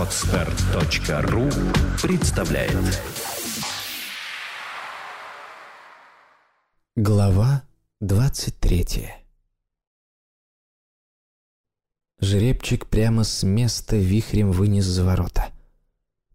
Отстар.ру 0.00 1.50
представляет 2.00 3.02
Глава 6.96 7.64
23 8.00 9.10
Жеребчик 12.18 12.86
прямо 12.86 13.24
с 13.24 13.42
места 13.42 13.96
вихрем 13.96 14.52
вынес 14.52 14.86
за 14.86 15.04
ворота. 15.04 15.52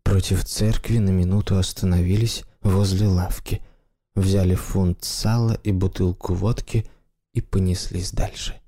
Против 0.03 0.45
церкви 0.45 0.99
на 0.99 1.09
минуту 1.09 1.57
остановились 1.57 2.43
возле 2.61 3.07
лавки, 3.07 3.63
взяли 4.13 4.53
фунт 4.53 5.03
сала 5.03 5.59
и 5.63 5.71
бутылку 5.71 6.35
водки 6.35 6.85
и 7.33 7.41
понеслись 7.41 8.11
дальше. 8.11 8.61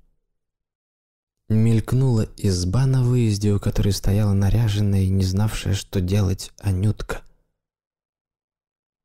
Мелькнула 1.48 2.28
изба 2.36 2.84
на 2.84 3.02
выезде, 3.02 3.52
у 3.52 3.58
которой 3.58 3.92
стояла 3.92 4.34
наряженная 4.34 5.02
и 5.02 5.08
не 5.08 5.24
знавшая, 5.24 5.74
что 5.74 6.02
делать, 6.02 6.52
Анютка. 6.58 7.22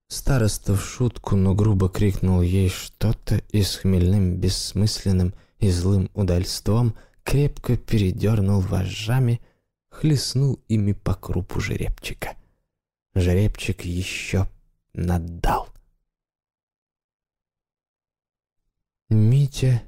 Староста 0.10 0.76
в 0.76 0.84
шутку, 0.84 1.38
но 1.38 1.56
грубо 1.56 1.90
крикнул 1.90 2.42
ей 2.42 2.70
что-то 2.70 3.38
и 3.50 3.64
с 3.64 3.78
хмельным, 3.78 4.36
бессмысленным 4.36 5.34
и 5.60 5.72
злым 5.72 6.10
удальством 6.14 6.96
крепко 7.24 7.78
передернул 7.78 8.60
вожжами, 8.60 9.42
хлестнул 9.90 10.60
ими 10.68 10.92
по 10.92 11.16
крупу 11.16 11.62
жеребчика. 11.62 12.36
Жеребчик 13.16 13.86
еще 13.86 14.50
наддал. 14.94 15.70
Митя 19.10 19.82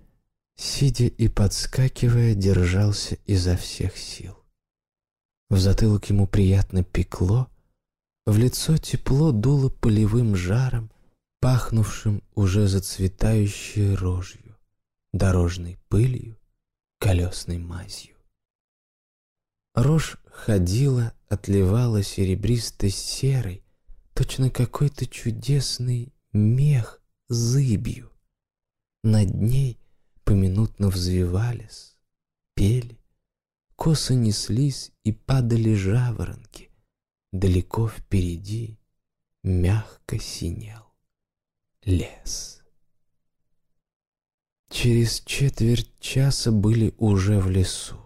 Сидя 0.57 1.05
и 1.05 1.27
подскакивая, 1.27 2.33
держался 2.33 3.15
изо 3.25 3.57
всех 3.57 3.97
сил. 3.97 4.37
В 5.49 5.59
затылок 5.59 6.09
ему 6.09 6.27
приятно 6.27 6.83
пекло, 6.83 7.49
в 8.25 8.37
лицо 8.37 8.77
тепло 8.77 9.31
дуло 9.31 9.69
полевым 9.69 10.35
жаром, 10.35 10.91
пахнувшим 11.39 12.23
уже 12.33 12.67
зацветающей 12.67 13.93
рожью, 13.93 14.57
дорожной 15.13 15.77
пылью, 15.89 16.39
колесной 16.99 17.59
мазью. 17.59 18.15
Рожь 19.75 20.17
ходила, 20.25 21.13
отливала 21.27 22.01
серебристо-серой, 22.01 23.63
точно 24.13 24.49
какой-то 24.49 25.05
чудесный 25.05 26.13
мех 26.31 27.01
зыбью. 27.27 28.11
Над 29.03 29.35
ней 29.35 29.79
поминутно 30.25 30.89
взвивались, 30.89 31.95
пели, 32.55 32.99
косо 33.75 34.15
неслись 34.15 34.91
и 35.03 35.13
падали 35.13 35.73
жаворонки. 35.75 36.69
Далеко 37.31 37.87
впереди 37.87 38.79
мягко 39.43 40.19
синел 40.19 40.85
лес. 41.83 42.63
Через 44.69 45.21
четверть 45.21 45.99
часа 45.99 46.51
были 46.51 46.93
уже 46.97 47.39
в 47.39 47.49
лесу. 47.49 47.99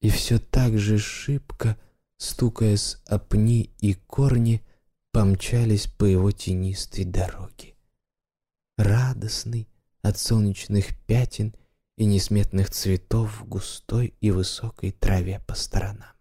И 0.00 0.08
все 0.08 0.38
так 0.38 0.78
же 0.78 0.98
шибко, 0.98 1.78
стукаясь 2.16 2.96
о 3.06 3.18
пни 3.18 3.74
и 3.80 3.94
корни, 3.94 4.64
помчались 5.12 5.86
по 5.86 6.04
его 6.04 6.30
тенистой 6.30 7.04
дороге. 7.04 7.74
Радостный, 8.78 9.68
от 10.02 10.18
солнечных 10.18 10.96
пятен 11.06 11.54
и 11.96 12.04
несметных 12.04 12.70
цветов 12.70 13.40
в 13.40 13.48
густой 13.48 14.14
и 14.20 14.30
высокой 14.30 14.92
траве 14.92 15.40
по 15.46 15.54
сторонам. 15.54 16.12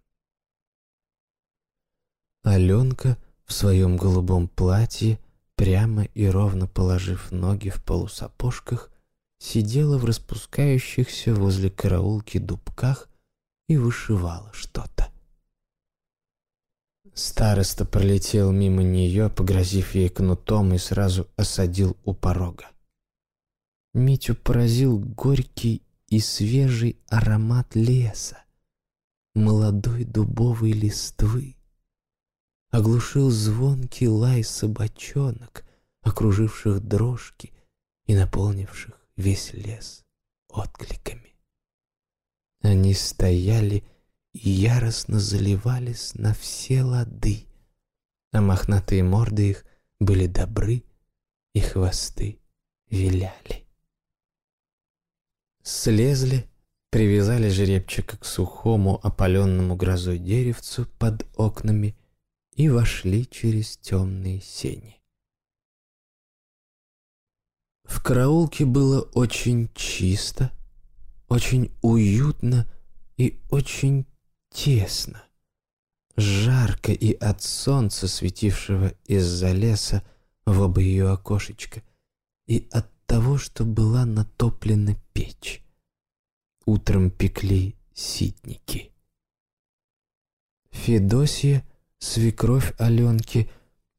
Аленка 2.43 3.17
в 3.45 3.53
своем 3.53 3.97
голубом 3.97 4.47
платье, 4.47 5.19
прямо 5.55 6.03
и 6.03 6.25
ровно 6.27 6.67
положив 6.67 7.31
ноги 7.31 7.69
в 7.69 7.83
полусапожках, 7.83 8.91
сидела 9.39 9.97
в 9.97 10.05
распускающихся 10.05 11.33
возле 11.33 11.69
караулки 11.69 12.37
дубках 12.37 13.09
и 13.67 13.77
вышивала 13.77 14.51
что-то. 14.53 15.11
Староста 17.13 17.85
пролетел 17.85 18.51
мимо 18.51 18.83
нее, 18.83 19.29
погрозив 19.29 19.95
ей 19.95 20.09
кнутом 20.09 20.73
и 20.73 20.77
сразу 20.77 21.27
осадил 21.35 21.97
у 22.05 22.13
порога. 22.13 22.67
Митю 23.99 24.33
поразил 24.33 24.97
горький 24.97 25.83
и 26.07 26.21
свежий 26.21 26.97
аромат 27.09 27.75
леса, 27.75 28.45
молодой 29.35 30.05
дубовой 30.05 30.71
листвы. 30.71 31.57
Оглушил 32.71 33.29
звонкий 33.29 34.07
лай 34.07 34.45
собачонок, 34.45 35.65
окруживших 36.01 36.79
дрожки 36.79 37.51
и 38.05 38.15
наполнивших 38.15 38.95
весь 39.17 39.51
лес 39.51 40.05
откликами. 40.47 41.35
Они 42.61 42.93
стояли 42.93 43.83
и 44.31 44.49
яростно 44.49 45.19
заливались 45.19 46.13
на 46.13 46.33
все 46.33 46.83
лады, 46.83 47.47
а 48.31 48.39
мохнатые 48.39 49.03
морды 49.03 49.49
их 49.49 49.65
были 49.99 50.27
добры 50.27 50.85
и 51.53 51.59
хвосты 51.59 52.39
виляли. 52.89 53.68
Слезли, 55.71 56.49
привязали 56.89 57.47
жеребчика 57.49 58.17
к 58.17 58.25
сухому, 58.25 58.99
опаленному 59.05 59.75
грозой 59.75 60.17
деревцу 60.17 60.87
под 60.97 61.27
окнами 61.37 61.95
и 62.55 62.69
вошли 62.69 63.27
через 63.29 63.77
темные 63.77 64.41
сени. 64.41 64.99
В 67.83 68.01
караулке 68.01 68.65
было 68.65 69.01
очень 69.13 69.69
чисто, 69.75 70.51
очень 71.27 71.71
уютно 71.83 72.67
и 73.17 73.39
очень 73.51 74.07
тесно. 74.49 75.23
Жарко 76.17 76.93
и 76.93 77.13
от 77.13 77.43
солнца, 77.43 78.07
светившего 78.07 78.95
из-за 79.05 79.51
леса 79.51 80.01
в 80.47 80.61
оба 80.61 80.81
ее 80.81 81.11
окошечка, 81.11 81.83
и 82.47 82.67
от 82.71 82.91
того, 83.09 83.39
что 83.39 83.65
была 83.65 84.05
натоплена 84.05 84.95
печь. 85.13 85.63
Утром 86.67 87.09
пекли 87.09 87.75
ситники. 87.91 88.91
Федосия, 90.69 91.67
свекровь 91.97 92.75
Аленки, 92.77 93.49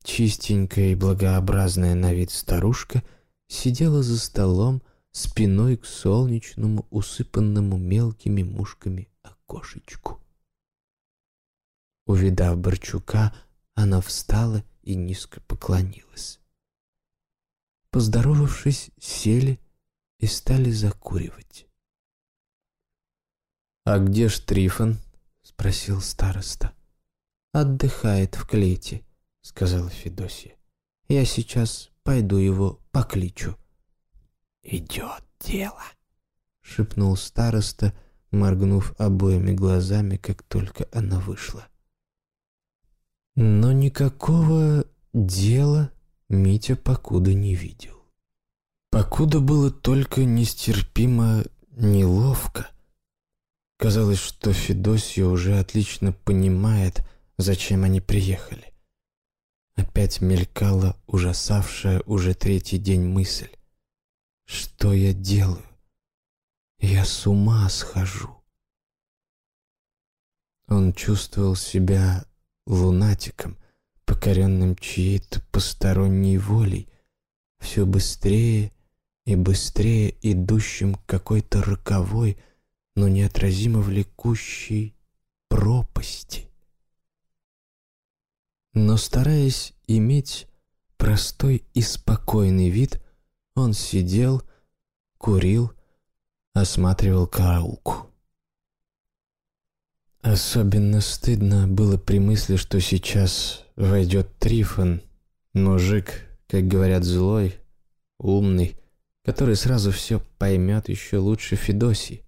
чистенькая 0.05 0.93
и 0.93 0.95
благообразная 0.95 1.97
на 1.97 2.15
вид 2.15 2.31
старушка, 2.31 3.03
сидела 3.49 4.05
за 4.05 4.17
столом 4.17 4.81
спиной 5.11 5.77
к 5.77 5.87
солнечному, 5.87 6.87
усыпанному 6.91 7.79
мелкими 7.79 8.45
мушками 8.45 9.09
окошечку. 9.23 10.21
Увидав 12.07 12.57
Борчука, 12.59 13.35
она 13.75 14.01
встала 14.01 14.63
и 14.83 14.95
низко 14.95 15.41
поклонилась. 15.41 16.40
Поздоровавшись, 17.91 18.91
сели 19.01 19.59
и 20.19 20.27
стали 20.27 20.71
закуривать. 20.71 21.67
«А 23.85 23.99
где 23.99 24.29
ж 24.29 24.39
Трифон?»— 24.41 24.99
спросил 25.43 26.01
староста. 26.01 26.73
«Отдыхает 27.53 28.37
в 28.37 28.47
клете»,— 28.47 29.03
сказала 29.43 29.91
Федосия. 29.91 30.57
«Я 31.09 31.25
сейчас 31.25 31.91
пойду 32.05 32.37
его 32.37 32.79
покличу». 32.93 33.57
«Идет 34.63 35.25
дело»,— 35.41 35.83
шепнул 36.61 37.17
староста, 37.17 37.93
моргнув 38.31 38.95
обоими 39.01 39.53
глазами, 39.53 40.17
как 40.17 40.43
только 40.45 40.87
она 40.93 41.19
вышла. 41.19 41.67
Но 43.35 43.73
никакого 43.73 44.85
дела 45.13 45.91
Митя 46.31 46.77
покуда 46.77 47.35
не 47.35 47.57
видел. 47.57 48.05
Покуда 48.91 49.41
было 49.41 49.69
только 49.69 50.25
нестерпимо 50.25 51.45
неловко. 51.73 52.71
Казалось, 53.77 54.21
что 54.21 54.53
Федосия 54.53 55.25
уже 55.25 55.59
отлично 55.59 56.13
понимает, 56.13 57.05
зачем 57.37 57.83
они 57.83 58.01
приехали. 58.01 58.73
Опять 59.75 60.21
мелькала 60.21 60.97
ужасавшая 61.09 62.01
уже 62.07 62.35
третий 62.35 62.79
день 62.79 63.03
мысль. 63.03 63.51
Что 64.45 64.93
я 64.93 65.13
делаю? 65.13 65.67
Я 66.79 67.05
с 67.05 67.27
ума 67.27 67.69
схожу. 67.69 68.41
Он 70.69 70.93
чувствовал 70.93 71.57
себя 71.57 72.25
лунатиком, 72.67 73.59
покоренным 74.11 74.75
чьей-то 74.75 75.41
посторонней 75.53 76.37
волей, 76.37 76.89
все 77.61 77.87
быстрее 77.87 78.73
и 79.25 79.37
быстрее 79.37 80.17
идущим 80.21 80.97
к 80.97 81.07
какой-то 81.07 81.63
роковой, 81.63 82.37
но 82.97 83.07
неотразимо 83.07 83.79
влекущей 83.79 84.97
пропасти. 85.49 86.51
Но 88.75 88.97
стараясь 88.97 89.75
иметь 89.87 90.49
простой 90.97 91.65
и 91.73 91.81
спокойный 91.81 92.69
вид, 92.69 93.01
он 93.55 93.75
сидел, 93.75 94.43
курил, 95.19 95.71
осматривал 96.53 97.29
караулку. 97.29 98.10
Особенно 100.23 101.01
стыдно 101.01 101.67
было 101.67 101.97
при 101.97 102.19
мысли, 102.19 102.57
что 102.57 102.79
сейчас 102.81 103.65
войдет 103.77 104.37
Трифон, 104.39 105.01
мужик, 105.55 106.27
как 106.47 106.69
говорят, 106.69 107.05
злой, 107.05 107.57
умный, 108.19 108.77
который 109.25 109.57
сразу 109.57 109.93
все 109.93 110.21
поймет 110.39 110.91
еще 110.91 111.17
лучше 111.17 111.57
Федосии. 111.57 112.23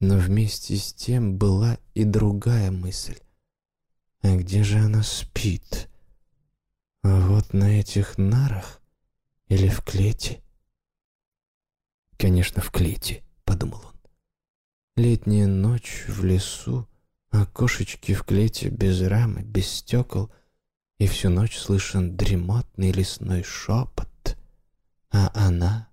Но 0.00 0.18
вместе 0.18 0.76
с 0.76 0.92
тем 0.92 1.38
была 1.38 1.78
и 1.94 2.04
другая 2.04 2.70
мысль. 2.70 3.16
А 4.20 4.36
где 4.36 4.62
же 4.62 4.78
она 4.78 5.02
спит? 5.02 5.88
А 7.02 7.20
вот 7.28 7.54
на 7.54 7.80
этих 7.80 8.18
нарах 8.18 8.82
или 9.48 9.68
в 9.68 9.82
клете? 9.82 10.42
Конечно, 12.18 12.60
в 12.60 12.70
клете, 12.70 13.22
подумал. 13.44 13.77
Летняя 14.98 15.46
ночь 15.46 16.06
в 16.08 16.24
лесу, 16.24 16.88
окошечки 17.30 18.14
в 18.14 18.24
клете 18.24 18.68
без 18.68 19.00
рамы, 19.00 19.42
без 19.42 19.68
стекол, 19.68 20.28
и 20.98 21.06
всю 21.06 21.30
ночь 21.30 21.56
слышен 21.56 22.16
дремотный 22.16 22.90
лесной 22.90 23.44
шепот, 23.44 24.36
а 25.12 25.30
она 25.36 25.88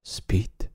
спит. 0.00 0.70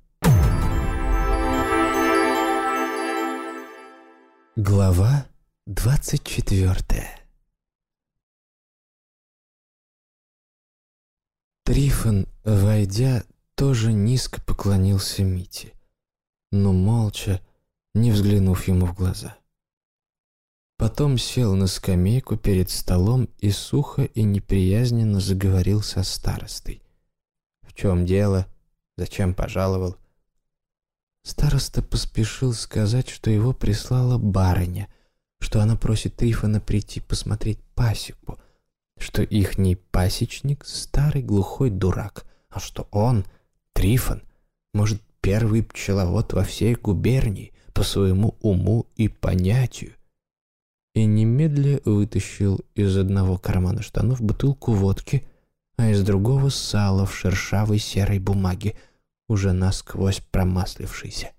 Глава 4.56 5.26
двадцать 5.66 6.24
четвертая 6.24 7.20
Трифон, 11.64 12.28
войдя, 12.44 13.24
тоже 13.56 13.92
низко 13.92 14.40
поклонился 14.40 15.24
Мите, 15.24 15.74
но 16.52 16.72
молча, 16.72 17.42
не 17.96 18.12
взглянув 18.12 18.68
ему 18.68 18.86
в 18.86 18.94
глаза. 18.94 19.38
Потом 20.78 21.18
сел 21.18 21.56
на 21.56 21.68
скамейку 21.68 22.36
перед 22.36 22.70
столом 22.70 23.30
и 23.40 23.50
сухо 23.50 24.04
и 24.04 24.24
неприязненно 24.24 25.22
заговорил 25.22 25.82
со 25.82 26.04
старостой. 26.04 26.82
«В 27.62 27.74
чем 27.74 28.06
дело? 28.06 28.48
Зачем 28.98 29.34
пожаловал?» 29.34 29.96
Староста 31.24 31.82
поспешил 31.82 32.54
сказать, 32.54 33.10
что 33.10 33.32
его 33.32 33.54
прислала 33.54 34.18
барыня, 34.18 34.90
что 35.40 35.62
она 35.62 35.78
просит 35.78 36.18
Трифона 36.18 36.60
прийти 36.60 37.00
посмотреть 37.00 37.60
пасеку, 37.74 38.38
что 39.00 39.24
ихний 39.24 39.78
пасечник— 39.78 40.66
старый 40.66 41.24
глухой 41.24 41.70
дурак, 41.70 42.26
а 42.50 42.60
что 42.60 42.90
он, 42.92 43.26
Трифон, 43.72 44.22
может, 44.74 45.02
первый 45.22 45.64
пчеловод 45.64 46.34
во 46.34 46.44
всей 46.44 46.76
губернии 46.76 47.54
по 47.76 47.84
своему 47.84 48.38
уму 48.42 48.88
и 48.96 49.10
понятию. 49.10 49.94
И 50.96 51.06
немедля 51.06 51.82
вытащил 51.84 52.62
из 52.74 52.98
одного 52.98 53.38
кармана 53.38 53.82
штанов 53.82 54.22
бутылку 54.22 54.72
водки, 54.72 55.28
а 55.76 55.90
из 55.90 56.02
другого 56.02 56.48
сало 56.50 57.06
в 57.06 57.14
шершавой 57.14 57.80
серой 57.80 58.20
бумаге, 58.20 58.78
уже 59.28 59.52
насквозь 59.52 60.22
промаслившейся. 60.32 61.34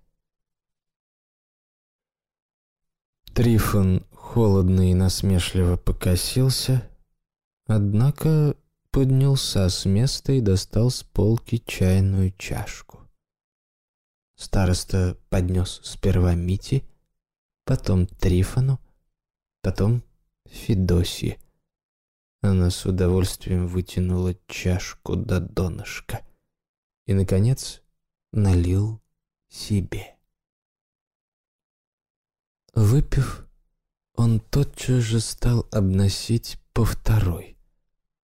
Трифон 3.33 4.05
холодно 4.12 4.91
и 4.91 4.94
насмешливо 4.94 5.77
покосился, 5.77 6.87
однако 7.67 8.56
поднялся 8.91 9.71
с 9.71 9.87
места 9.87 10.33
и 10.33 10.43
достал 10.43 10.91
с 10.91 11.03
полки 11.03 11.62
чайную 11.65 12.35
чашку. 12.37 13.06
Староста 14.37 15.17
поднес 15.31 15.81
сперва 15.83 16.35
Мити, 16.35 16.85
потом 17.65 18.06
Трифону, 18.06 18.79
потом 19.62 20.03
Федосье. 20.44 21.38
Она 22.43 22.71
с 22.71 22.85
удовольствием 22.85 23.67
вытянула 23.67 24.35
чашку 24.47 25.17
до 25.17 25.41
донышка 25.41 26.21
и, 27.06 27.15
наконец, 27.15 27.83
налил 28.33 29.00
себе. 29.49 30.17
Выпив, 32.75 33.47
он 34.15 34.38
тотчас 34.38 35.03
же 35.03 35.21
стал 35.21 35.67
обносить 35.73 36.59
по 36.75 36.85
второй, 36.85 37.56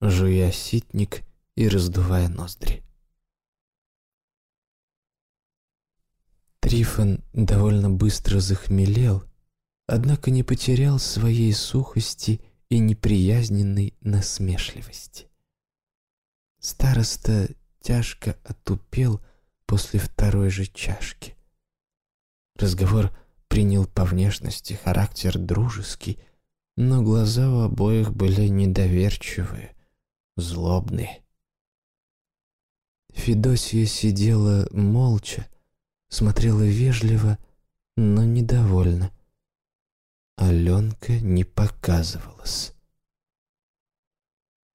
жуя 0.03 0.53
ситник 0.53 1.23
и 1.55 1.69
раздувая 1.69 2.29
ноздри. 2.29 2.85
Трифон 6.62 7.25
довольно 7.32 7.91
быстро 7.91 8.38
захмелел, 8.38 9.25
однако 9.88 10.31
не 10.31 10.44
потерял 10.44 11.00
своей 11.00 11.53
сухости 11.53 12.41
и 12.69 12.79
неприязненной 12.79 13.94
насмешливости. 14.00 15.26
Староста 16.61 17.49
тяжко 17.81 18.38
отупел 18.44 19.20
после 19.67 19.99
второй 19.99 20.50
же 20.50 20.67
чашки. 20.67 21.35
Разговор 22.55 23.11
принял 23.49 23.85
по 23.85 24.05
внешности 24.05 24.75
характер 24.75 25.38
дружеский, 25.38 26.20
но 26.76 27.03
глаза 27.03 27.50
у 27.50 27.62
обоих 27.62 28.14
были 28.14 28.47
недоверчивые, 28.47 29.75
злобные. 30.37 31.23
Федосия 33.12 33.85
сидела 33.85 34.69
молча, 34.70 35.49
смотрела 36.12 36.62
вежливо, 36.62 37.38
но 37.97 38.25
недовольно. 38.25 39.11
Аленка 40.37 41.19
не 41.20 41.44
показывалась. 41.44 42.75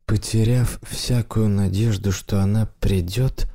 Потеряв 0.06 0.80
всякую 0.84 1.50
надежду, 1.50 2.12
что 2.12 2.42
она 2.42 2.66
придет, 2.66 3.48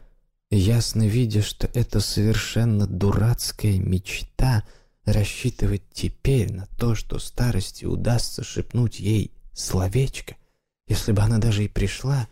ясно 0.50 1.06
видя, 1.06 1.42
что 1.42 1.66
это 1.74 2.00
совершенно 2.00 2.86
дурацкая 2.86 3.78
мечта— 3.78 4.64
рассчитывать 5.04 5.82
теперь 5.92 6.52
на 6.52 6.66
то, 6.78 6.94
что 6.94 7.18
старости 7.18 7.84
удастся 7.84 8.44
шепнуть 8.44 9.00
ей 9.00 9.32
словечко, 9.52 10.36
если 10.86 11.12
бы 11.12 11.22
она 11.22 11.38
даже 11.38 11.64
и 11.64 11.68
пришла, 11.68 12.28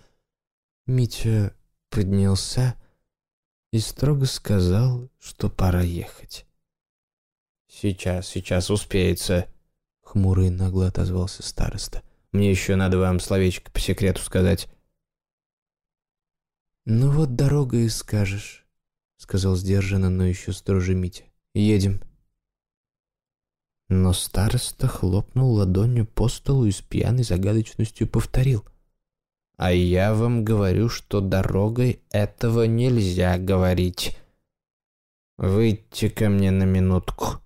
Митя 0.87 1.54
поднялся 1.90 2.75
и 3.72 3.78
строго 3.78 4.26
сказал, 4.26 5.10
что 5.18 5.48
пора 5.48 5.82
ехать. 5.82 6.46
«Сейчас, 7.68 8.26
сейчас 8.26 8.70
успеется»,— 8.70 9.46
хмуро 10.02 10.46
и 10.46 10.50
нагло 10.50 10.88
отозвался 10.88 11.42
староста. 11.42 12.02
«Мне 12.32 12.50
еще 12.50 12.74
надо 12.76 12.98
вам 12.98 13.20
словечко 13.20 13.70
по 13.70 13.78
секрету 13.78 14.20
сказать». 14.22 14.68
«Ну 16.84 17.10
вот 17.10 17.36
дорога 17.36 17.76
и 17.76 17.88
скажешь»,— 17.88 18.66
сказал 19.16 19.54
сдержанно, 19.54 20.10
но 20.10 20.26
еще 20.26 20.52
строже 20.52 20.94
Митя. 20.94 21.24
«Едем». 21.54 22.02
Но 23.88 24.12
староста 24.12 24.88
хлопнул 24.88 25.52
ладонью 25.54 26.06
по 26.06 26.28
столу 26.28 26.64
и 26.66 26.70
с 26.70 26.80
пьяной 26.80 27.24
загадочностью 27.24 28.08
повторил. 28.08 28.64
«А 29.62 29.73
я 29.73 30.14
вам 30.14 30.43
говорю, 30.43 30.88
что 30.88 31.21
дорогой 31.21 32.02
этого 32.09 32.62
нельзя 32.62 33.37
говорить. 33.37 34.17
Выйдите 35.37 36.09
ко 36.09 36.31
мне 36.31 36.50
на 36.50 36.62
минутку». 36.62 37.43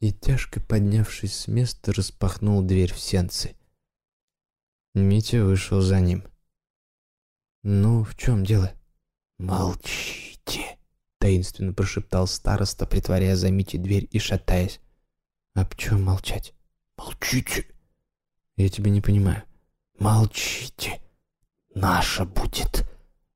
И 0.00 0.12
тяжко 0.12 0.60
поднявшись 0.60 1.36
с 1.36 1.46
места, 1.46 1.92
распахнул 1.92 2.60
дверь 2.60 2.92
в 2.92 2.98
сенцы. 2.98 3.54
Митя 4.94 5.44
вышел 5.44 5.80
за 5.80 6.00
ним. 6.00 6.24
«Ну, 7.62 8.02
в 8.02 8.16
чем 8.16 8.44
дело?» 8.44 8.72
«Молчите!»— 9.38 10.76
таинственно 11.18 11.72
прошептал 11.72 12.26
староста, 12.26 12.84
притворяя 12.84 13.36
за 13.36 13.52
Митей 13.52 13.78
дверь 13.78 14.08
и 14.10 14.18
шатаясь. 14.18 14.80
«Об 15.54 15.76
чем 15.76 16.02
молчать?» 16.02 16.52
«Молчите!» 16.96 17.64
«Я 18.56 18.68
тебя 18.68 18.90
не 18.90 19.00
понимаю». 19.00 19.44
«Молчите! 19.98 21.00
Наше 21.74 22.24
будет 22.24 22.84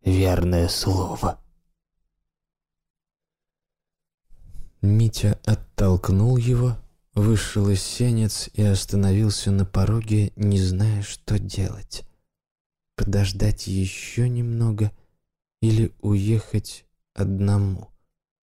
верное 0.03 0.69
слово!» 0.69 1.41
Митя 4.81 5.41
оттолкнул 5.45 6.37
его, 6.37 6.77
вышел 7.15 7.69
из 7.69 7.83
сенец 7.83 8.49
и 8.53 8.63
остановился 8.63 9.51
на 9.51 9.65
пороге, 9.65 10.33
не 10.37 10.61
зная, 10.61 11.03
что 11.03 11.39
делать. 11.39 12.05
Подождать 12.95 13.67
еще 13.67 14.29
немного 14.29 14.93
или 15.61 15.93
уехать 16.01 16.85
одному, 17.15 17.89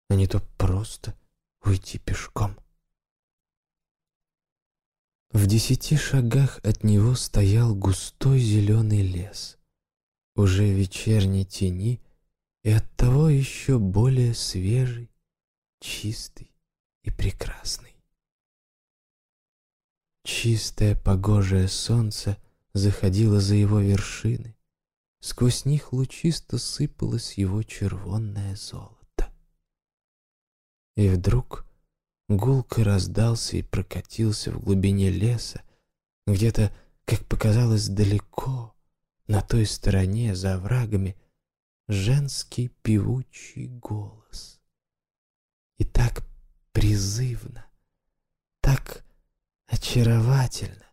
а 0.08 0.14
не 0.14 0.26
то 0.26 0.40
просто 0.58 1.14
уйти 1.62 1.98
пешком. 1.98 2.56
В 5.38 5.46
десяти 5.46 5.96
шагах 5.96 6.58
от 6.64 6.82
него 6.82 7.14
стоял 7.14 7.72
густой 7.72 8.40
зеленый 8.40 9.02
лес, 9.02 9.56
уже 10.34 10.68
вечерней 10.68 11.44
тени 11.44 12.02
и 12.64 12.70
оттого 12.70 13.28
еще 13.28 13.78
более 13.78 14.34
свежий, 14.34 15.12
чистый 15.78 16.50
и 17.04 17.12
прекрасный. 17.12 17.94
Чистое 20.24 20.96
погожее 20.96 21.68
солнце 21.68 22.36
заходило 22.74 23.38
за 23.38 23.54
его 23.54 23.78
вершины, 23.78 24.56
сквозь 25.20 25.64
них 25.64 25.92
лучисто 25.92 26.58
сыпалось 26.58 27.34
его 27.34 27.62
червонное 27.62 28.56
золото. 28.56 29.32
И 30.96 31.08
вдруг 31.08 31.67
гулко 32.28 32.84
раздался 32.84 33.56
и 33.56 33.62
прокатился 33.62 34.52
в 34.52 34.60
глубине 34.60 35.10
леса, 35.10 35.62
где-то, 36.26 36.72
как 37.04 37.24
показалось, 37.26 37.88
далеко, 37.88 38.74
на 39.26 39.40
той 39.40 39.66
стороне, 39.66 40.34
за 40.34 40.58
врагами, 40.58 41.16
женский 41.88 42.68
певучий 42.82 43.66
голос. 43.68 44.60
И 45.78 45.84
так 45.84 46.22
призывно, 46.72 47.66
так 48.60 49.04
очаровательно, 49.66 50.86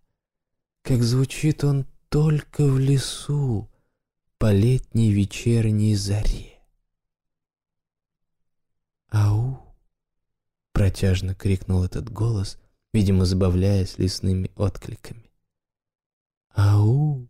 как 0.84 1.04
звучит 1.04 1.63
он 1.63 1.86
только 2.10 2.65
в 2.65 2.80
лесу 2.80 3.70
по 4.38 4.54
летней 4.54 5.12
вечерней 5.12 5.96
заре. 5.96 6.62
«Ау!»— 9.10 9.60
протяжно 10.75 11.34
крикнул 11.34 11.86
этот 11.86 12.12
голос, 12.12 12.60
видимо, 12.94 13.24
забавляясь 13.24 13.98
лесными 13.98 14.51
откликами. 14.55 15.32
«Ау!» 16.53 17.29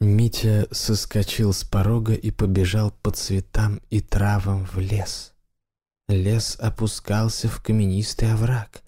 Митя 0.00 0.66
соскочил 0.70 1.52
с 1.52 1.62
порога 1.62 2.14
и 2.14 2.30
побежал 2.30 2.90
по 2.90 3.10
цветам 3.10 3.82
и 3.90 4.00
травам 4.00 4.64
в 4.64 4.78
лес. 4.78 5.34
Лес 6.08 6.56
опускался 6.58 7.48
в 7.48 7.62
каменистый 7.62 8.32
овраг. 8.32 8.82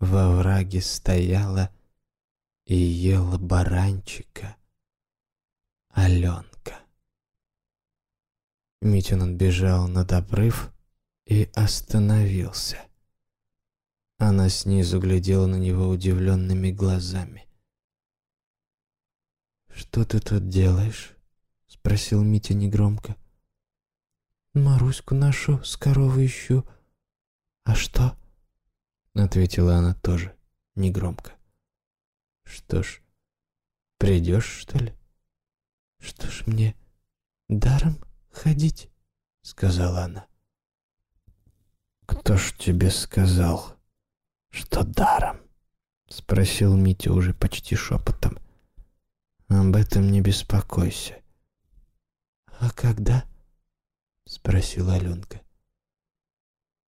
Во 0.00 0.32
овраге 0.32 0.80
стояла 0.80 1.70
и 2.64 2.74
ела 2.74 3.38
баранчика 3.38 4.56
Аленка. 5.90 6.51
Митин 8.82 9.22
отбежал 9.22 9.86
над 9.86 10.12
обрыв 10.12 10.72
и 11.24 11.48
остановился. 11.54 12.78
Она 14.18 14.48
снизу 14.48 14.98
глядела 14.98 15.46
на 15.46 15.54
него 15.54 15.88
удивленными 15.88 16.72
глазами. 16.72 17.46
«Что 19.72 20.04
ты 20.04 20.18
тут 20.18 20.48
делаешь?»— 20.48 21.12
спросил 21.68 22.24
Митя 22.24 22.54
негромко. 22.54 23.14
«Маруську 24.52 25.14
нашу 25.14 25.62
с 25.62 25.76
коровой 25.76 26.26
ищу. 26.26 26.66
А 27.62 27.76
что?»— 27.76 28.18
ответила 29.14 29.76
она 29.76 29.94
тоже 29.94 30.36
негромко. 30.74 31.30
«Что 32.42 32.82
ж, 32.82 33.00
придешь, 33.98 34.46
что 34.46 34.78
ли?» 34.78 34.92
«Что 36.00 36.28
ж 36.28 36.48
мне, 36.48 36.74
даром 37.48 37.96
ходить?»— 38.32 38.88
сказала 39.42 40.04
она. 40.04 40.26
«Кто 42.06 42.36
ж 42.36 42.52
тебе 42.58 42.90
сказал, 42.90 43.76
что 44.50 44.84
даром?»— 44.84 45.40
спросил 46.08 46.76
Митя 46.76 47.12
уже 47.12 47.34
почти 47.34 47.76
шепотом. 47.76 48.38
Об 49.52 49.76
этом 49.76 50.10
не 50.10 50.22
беспокойся. 50.22 51.20
А 52.58 52.70
когда? 52.70 53.26
Спросила 54.24 54.94
Аленка. 54.94 55.42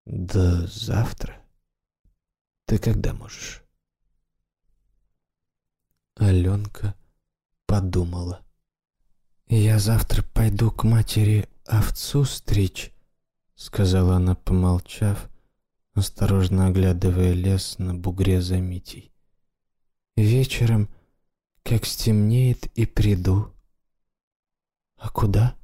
Да 0.05 0.65
завтра. 0.65 1.39
Ты 2.65 2.79
когда 2.79 3.13
можешь? 3.13 3.63
Аленка 6.15 6.95
подумала. 7.67 8.44
«Я 9.47 9.79
завтра 9.79 10.23
пойду 10.23 10.71
к 10.71 10.83
матери 10.83 11.47
овцу 11.65 12.25
стричь»,— 12.25 12.91
сказала 13.55 14.15
она, 14.15 14.35
помолчав, 14.35 15.29
осторожно 15.93 16.67
оглядывая 16.67 17.33
лес 17.33 17.77
на 17.77 17.93
бугре 17.93 18.41
за 18.41 18.57
Митей. 18.57 19.11
«Вечером 20.15 20.89
как 21.65 21.85
стемнеет 21.85 22.67
и 22.77 22.85
приду. 22.85 23.51
А 24.97 25.09
куда? 25.09 25.57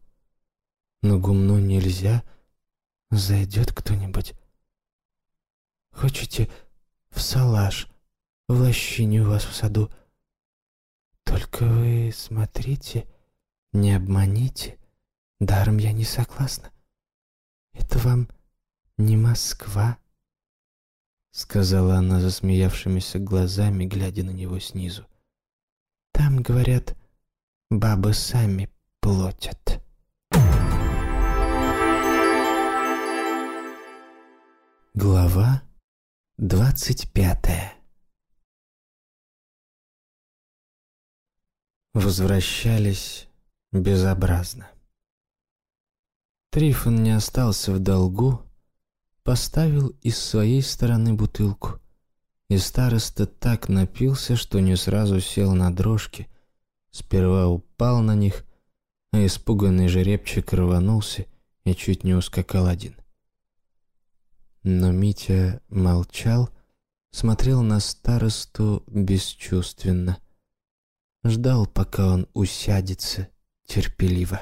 На 1.04 1.18
гумно 1.18 1.60
нельзя. 1.60 2.24
Зайдет 3.12 3.72
кто-нибудь. 3.72 4.34
Хочете 5.92 6.50
в 7.12 7.22
салаш, 7.22 7.88
в 8.48 8.60
лощине 8.60 9.22
у 9.22 9.30
вас 9.30 9.44
в 9.44 9.54
саду? 9.54 9.92
Только 11.24 11.66
вы 11.66 12.12
смотрите, 12.12 13.08
не 13.74 13.94
обманите. 13.94 14.78
Даром 15.40 15.78
я 15.78 15.92
не 15.92 16.04
согласна. 16.04 16.72
Это 17.74 17.98
вам 18.00 18.28
не 18.98 19.18
Москва,— 19.18 19.98
сказала 21.32 21.96
она 21.96 22.20
засмеявшимися 22.20 23.20
глазами, 23.20 23.86
глядя 23.86 24.24
на 24.24 24.32
него 24.32 24.60
снизу. 24.60 25.08
Там, 26.12 26.44
говорят, 26.44 26.96
бабы 27.70 28.14
сами 28.14 28.70
платят. 29.00 29.82
Глава 34.94 35.64
двадцать 36.38 37.12
пятая 37.14 37.74
Возвращались 41.94 43.31
безобразно. 43.72 44.70
Трифон 46.50 47.02
не 47.04 47.12
остался 47.12 47.72
в 47.72 47.80
долгу, 47.80 48.42
поставил 49.24 49.90
из 50.02 50.18
своей 50.18 50.62
стороны 50.62 51.14
бутылку 51.14 51.82
и 52.52 52.58
староста 52.58 53.26
так 53.26 53.70
напился, 53.70 54.36
что 54.36 54.60
не 54.60 54.76
сразу 54.76 55.22
сел 55.22 55.54
на 55.54 55.74
дрожки. 55.74 56.28
Сперва 56.90 57.48
упал 57.48 58.02
на 58.02 58.14
них, 58.14 58.44
а 59.14 59.26
испуганный 59.26 59.88
жеребчик 59.88 60.52
рванулся 60.52 61.26
и 61.64 61.74
чуть 61.74 62.04
не 62.04 62.14
ускакал 62.14 62.66
один. 62.66 62.98
Но 64.64 64.92
Митя 64.92 65.62
молчал, 65.70 66.50
смотрел 67.12 67.62
на 67.62 67.80
старосту 67.80 68.84
бесчувственно. 68.88 70.18
Ждал, 71.24 71.66
пока 71.68 72.08
он 72.08 72.28
усядется 72.34 73.30
терпеливо. 73.72 74.42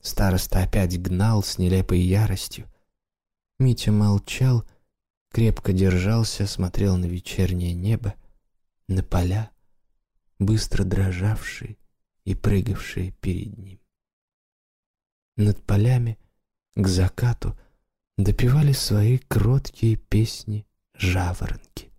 Староста 0.00 0.62
опять 0.62 1.00
гнал 1.00 1.42
с 1.42 1.58
нелепой 1.58 2.00
яростью. 2.00 2.72
Митя 3.58 3.92
молчал 3.92 4.66
крепко 5.28 5.74
держался, 5.74 6.46
смотрел 6.46 6.96
на 6.96 7.04
вечернее 7.04 7.74
небо, 7.74 8.14
на 8.88 9.02
поля, 9.02 9.50
быстро 10.38 10.84
дрожавшие 10.84 11.76
и 12.24 12.34
прыгавшие 12.34 13.12
перед 13.12 13.58
ним. 13.58 13.78
Над 15.36 15.62
полями, 15.62 16.18
к 16.74 16.86
закату, 16.86 17.58
допевали 18.16 18.72
свои 18.72 19.18
кроткие 19.18 19.96
песни 19.96 20.66
жаворонки 20.94 21.92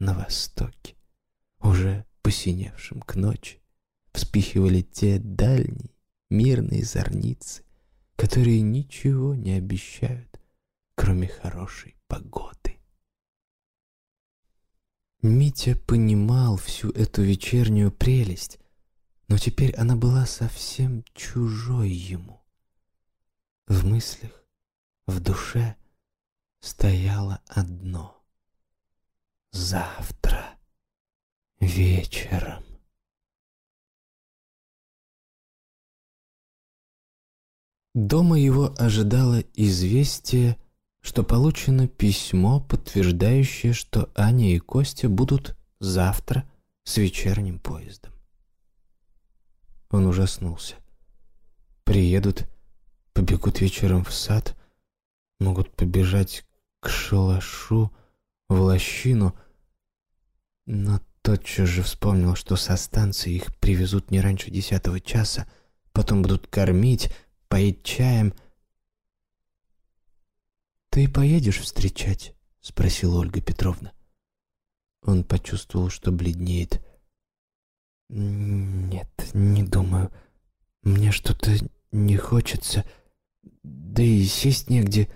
на 0.00 0.14
востоке, 0.14 0.96
уже 1.60 2.06
посиневшим 2.22 3.02
к 3.02 3.14
ночи, 3.14 3.60
вспихивали 4.12 4.82
те 4.82 5.18
дальние 5.18 5.90
мирные 6.30 6.84
зорницы, 6.84 7.64
которые 8.16 8.60
ничего 8.60 9.34
не 9.34 9.52
обещают, 9.52 10.40
кроме 10.94 11.28
хорошей 11.28 11.96
погоды. 12.06 12.78
Митя 15.22 15.76
понимал 15.86 16.56
всю 16.56 16.90
эту 16.90 17.22
вечернюю 17.22 17.90
прелесть, 17.90 18.58
но 19.26 19.36
теперь 19.36 19.74
она 19.74 19.96
была 19.96 20.26
совсем 20.26 21.04
чужой 21.12 21.90
ему. 21.90 22.40
В 23.66 23.84
мыслях, 23.84 24.44
в 25.06 25.20
душе 25.20 25.76
стояло 26.60 27.42
одно— 27.46 28.22
завтра, 29.50 30.58
вечером. 31.60 32.67
Дома 38.06 38.38
его 38.38 38.72
ожидало 38.78 39.40
известие, 39.54 40.56
что 41.00 41.24
получено 41.24 41.88
письмо, 41.88 42.60
подтверждающее, 42.60 43.72
что 43.72 44.08
Аня 44.14 44.54
и 44.54 44.60
Костя 44.60 45.08
будут 45.08 45.56
завтра 45.80 46.48
с 46.84 46.96
вечерним 46.96 47.58
поездом. 47.58 48.12
Он 49.90 50.06
ужаснулся. 50.06 50.76
Приедут, 51.82 52.48
побегут 53.14 53.60
вечером 53.60 54.04
в 54.04 54.14
сад, 54.14 54.56
могут 55.40 55.74
побежать 55.74 56.44
к 56.78 56.88
шалашу, 56.88 57.90
в 58.48 58.60
лощину, 58.60 59.34
но 60.66 61.00
тотчас 61.22 61.68
же 61.68 61.82
вспомнил, 61.82 62.36
что 62.36 62.54
со 62.54 62.76
станции 62.76 63.32
их 63.32 63.56
привезут 63.56 64.12
не 64.12 64.20
раньше 64.20 64.52
десятого 64.52 65.00
часа, 65.00 65.48
потом 65.92 66.22
будут 66.22 66.46
кормить, 66.46 67.10
поить 67.48 67.82
чаем. 67.82 68.34
«Ты 70.90 71.08
поедешь 71.08 71.60
встречать?»— 71.60 72.34
спросила 72.60 73.18
Ольга 73.20 73.40
Петровна. 73.40 73.92
Он 75.02 75.24
почувствовал, 75.24 75.90
что 75.90 76.12
бледнеет. 76.12 76.84
«Нет, 78.08 79.08
не 79.34 79.62
думаю. 79.62 80.10
Мне 80.82 81.12
что-то 81.12 81.52
не 81.92 82.16
хочется. 82.16 82.84
Да 83.62 84.02
и 84.02 84.24
сесть 84.24 84.70
негде. 84.70 85.08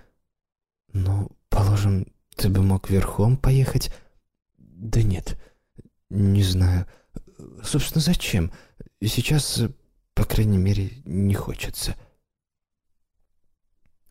Ну, 0.92 1.30
положим, 1.48 2.06
ты 2.36 2.48
бы 2.48 2.62
мог 2.62 2.90
верхом 2.90 3.36
поехать. 3.36 3.94
Да 4.58 5.02
нет, 5.02 5.38
не 6.10 6.42
знаю. 6.42 6.86
Собственно, 7.62 8.02
зачем? 8.02 8.52
Сейчас, 9.00 9.62
по 10.14 10.24
крайней 10.24 10.58
мере, 10.58 10.90
не 11.04 11.34
хочется». 11.34 11.96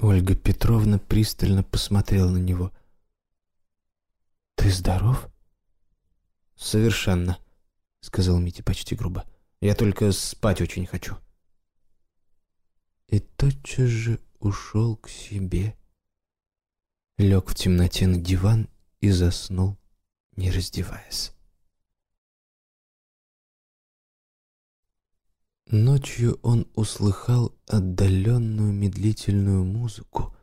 Ольга 0.01 0.33
Петровна 0.33 0.97
пристально 0.97 1.61
посмотрела 1.61 2.31
на 2.31 2.39
него. 2.39 2.71
«Ты 4.55 4.71
здоров?» 4.71 5.29
«Совершенно»,— 6.55 7.37
сказал 8.01 8.39
Митя 8.39 8.63
почти 8.63 8.95
грубо. 8.95 9.29
«Я 9.59 9.75
только 9.75 10.11
спать 10.11 10.59
очень 10.59 10.87
хочу». 10.87 11.17
И 13.09 13.19
тотчас 13.19 13.89
же 13.89 14.19
ушел 14.39 14.97
к 14.97 15.07
себе. 15.07 15.77
Лег 17.19 17.51
в 17.51 17.53
темноте 17.53 18.07
на 18.07 18.17
диван 18.17 18.69
и 19.01 19.11
заснул, 19.11 19.77
не 20.35 20.49
раздеваясь. 20.49 21.31
Ночью 25.71 26.37
он 26.41 26.67
услыхал 26.75 27.55
отдаленную 27.65 28.73
медлительную 28.73 29.63
музыку 29.63 30.35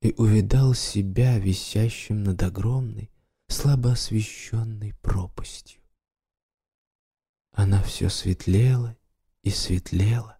и 0.00 0.14
увидал 0.16 0.72
себя 0.72 1.38
висящим 1.38 2.24
над 2.24 2.42
огромной, 2.42 3.10
слабо 3.48 3.92
освещенной 3.92 4.94
пропастью. 5.02 5.82
Она 7.52 7.82
все 7.82 8.08
светлела 8.08 8.96
и 9.42 9.50
светлела, 9.50 10.38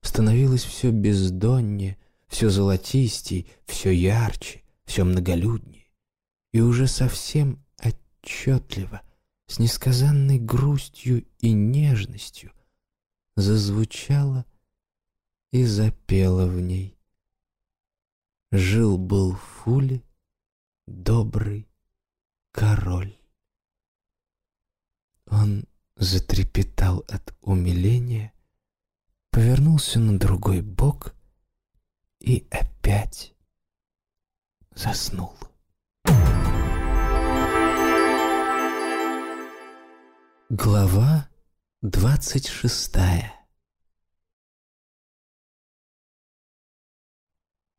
становилась 0.00 0.64
все 0.64 0.90
бездоннее, 0.90 1.98
все 2.26 2.50
золотистей, 2.50 3.48
все 3.64 3.92
ярче, 3.92 4.64
все 4.86 5.04
многолюднее, 5.04 5.86
и 6.50 6.60
уже 6.60 6.88
совсем 6.88 7.64
отчетливо, 7.78 9.02
с 9.46 9.60
несказанной 9.60 10.40
грустью 10.40 11.24
и 11.38 11.52
нежностью, 11.52 12.50
зазвучала 13.36 14.44
и 15.50 15.64
запела 15.64 16.46
в 16.46 16.60
ней. 16.60 16.98
Жил-был 18.50 19.32
в 19.32 19.40
Фуле 19.40 20.02
добрый 20.86 21.68
король. 22.50 23.16
Он 25.26 25.64
затрепетал 25.96 27.04
от 27.08 27.34
умиления, 27.40 28.32
повернулся 29.30 29.98
на 29.98 30.18
другой 30.18 30.60
бок 30.60 31.14
и 32.20 32.46
опять 32.50 33.34
заснул. 34.74 35.34
Глава 40.50 41.31
двадцать 41.82 42.46
шестая 42.46 43.34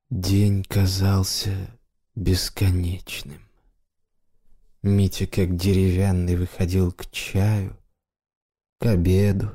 День 0.10 0.66
казался 0.66 1.80
бесконечным. 2.14 3.48
Митя, 4.82 5.26
как 5.26 5.56
деревянный, 5.56 6.36
выходил 6.36 6.92
к 6.92 7.10
чаю, 7.12 7.82
к 8.78 8.88
обеду, 8.88 9.54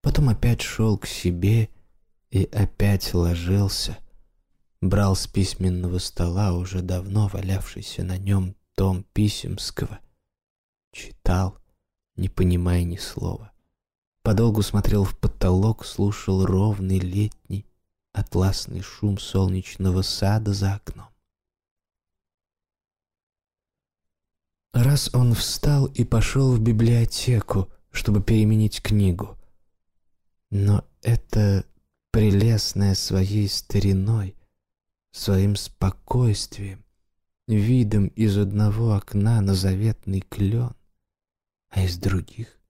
потом 0.00 0.30
опять 0.30 0.60
шел 0.60 0.98
к 0.98 1.06
себе 1.06 1.68
и 2.30 2.42
опять 2.42 3.14
ложился, 3.14 3.96
брал 4.80 5.14
с 5.14 5.28
письменного 5.28 5.98
стола 5.98 6.52
уже 6.54 6.82
давно 6.82 7.28
валявшийся 7.28 8.02
на 8.02 8.18
нем 8.18 8.56
том 8.74 9.04
Писемского, 9.12 10.00
читал, 10.90 11.58
не 12.16 12.28
понимая 12.28 12.82
ни 12.82 12.96
слова. 12.96 13.51
Подолгу 14.22 14.62
смотрел 14.62 15.02
в 15.04 15.18
потолок, 15.18 15.84
слушал 15.84 16.46
ровный 16.46 17.00
летний 17.00 17.66
атласный 18.12 18.80
шум 18.80 19.18
солнечного 19.18 20.02
сада 20.02 20.52
за 20.52 20.74
окном. 20.74 21.08
Раз 24.72 25.12
он 25.12 25.34
встал 25.34 25.86
и 25.86 26.04
пошел 26.04 26.54
в 26.54 26.60
библиотеку, 26.60 27.70
чтобы 27.90 28.22
переменить 28.22 28.80
книгу. 28.80 29.36
Но 30.50 30.84
это 31.02 31.66
прелестное 32.10 32.94
своей 32.94 33.48
стариной, 33.48 34.36
своим 35.10 35.56
спокойствием, 35.56 36.84
видом 37.48 38.06
из 38.08 38.38
одного 38.38 38.94
окна 38.94 39.40
на 39.40 39.54
заветный 39.54 40.20
клен, 40.20 40.74
а 41.70 41.82
из 41.82 41.98
других— 41.98 42.58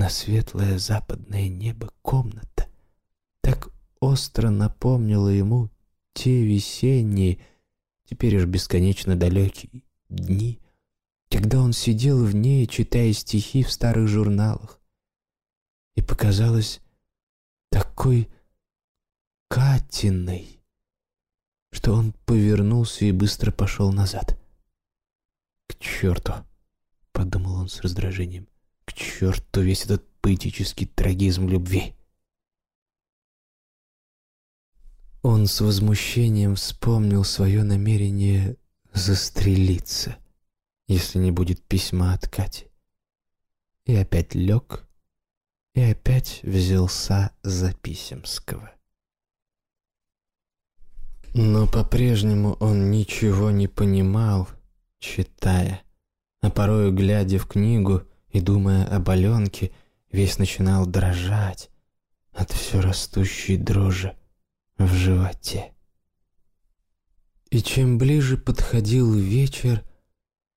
на 0.00 0.08
светлое 0.08 0.78
западное 0.78 1.48
небо 1.48 1.90
комната, 2.02 2.68
так 3.40 3.68
остро 4.00 4.50
напомнила 4.50 5.28
ему 5.28 5.70
те 6.14 6.44
весенние, 6.44 7.38
теперь 8.04 8.36
уж 8.36 8.46
бесконечно 8.46 9.14
далекие 9.14 9.82
дни— 10.08 10.58
когда 11.30 11.60
он 11.60 11.72
сидел 11.72 12.24
в 12.24 12.34
ней, 12.34 12.66
читая 12.66 13.12
стихи 13.12 13.62
в 13.62 13.70
старых 13.70 14.08
журналах, 14.08 14.80
и 15.94 16.02
показалось 16.02 16.80
такой 17.70 18.28
Катиной, 19.48 20.60
что 21.70 21.94
он 21.94 22.12
повернулся 22.24 23.04
и 23.04 23.12
быстро 23.12 23.52
пошел 23.52 23.92
назад. 23.92 24.38
«К 25.66 25.76
черту!»— 25.78 26.34
подумал 27.12 27.54
он 27.54 27.68
с 27.68 27.80
раздражением. 27.80 28.49
«К 28.90 28.94
черту 28.94 29.62
весь 29.62 29.84
этот 29.84 30.04
поэтический 30.20 30.86
трагизм 30.86 31.48
любви!» 31.48 31.94
Он 35.22 35.46
с 35.46 35.60
возмущением 35.60 36.56
вспомнил 36.56 37.24
свое 37.24 37.62
намерение 37.62 38.56
застрелиться— 38.92 40.16
если 40.90 41.20
не 41.20 41.30
будет 41.30 41.62
письма 41.62 42.14
от 42.14 42.26
Кати. 42.26 42.66
И 43.86 43.94
опять 43.94 44.34
лег, 44.34 44.88
и 45.74 45.82
опять 45.82 46.40
взялся 46.42 47.30
за 47.44 47.72
Писемского. 47.72 48.72
Но 51.32 51.68
по-прежнему 51.68 52.54
он 52.54 52.90
ничего 52.90 53.52
не 53.52 53.68
понимал, 53.68 54.48
читая, 54.98 55.82
а 56.40 56.50
порою, 56.50 56.92
глядя 56.92 57.38
в 57.38 57.46
книгу 57.46 58.02
и 58.30 58.40
думая 58.40 58.86
об 58.86 59.08
Аленке, 59.10 59.72
весь 60.10 60.38
начинал 60.38 60.86
дрожать 60.86 61.70
от 62.32 62.50
все 62.52 62.80
растущей 62.80 63.56
дрожи 63.56 64.16
в 64.78 64.92
животе. 64.92 65.72
И 67.50 67.60
чем 67.62 67.98
ближе 67.98 68.36
подходил 68.36 69.12
вечер, 69.12 69.84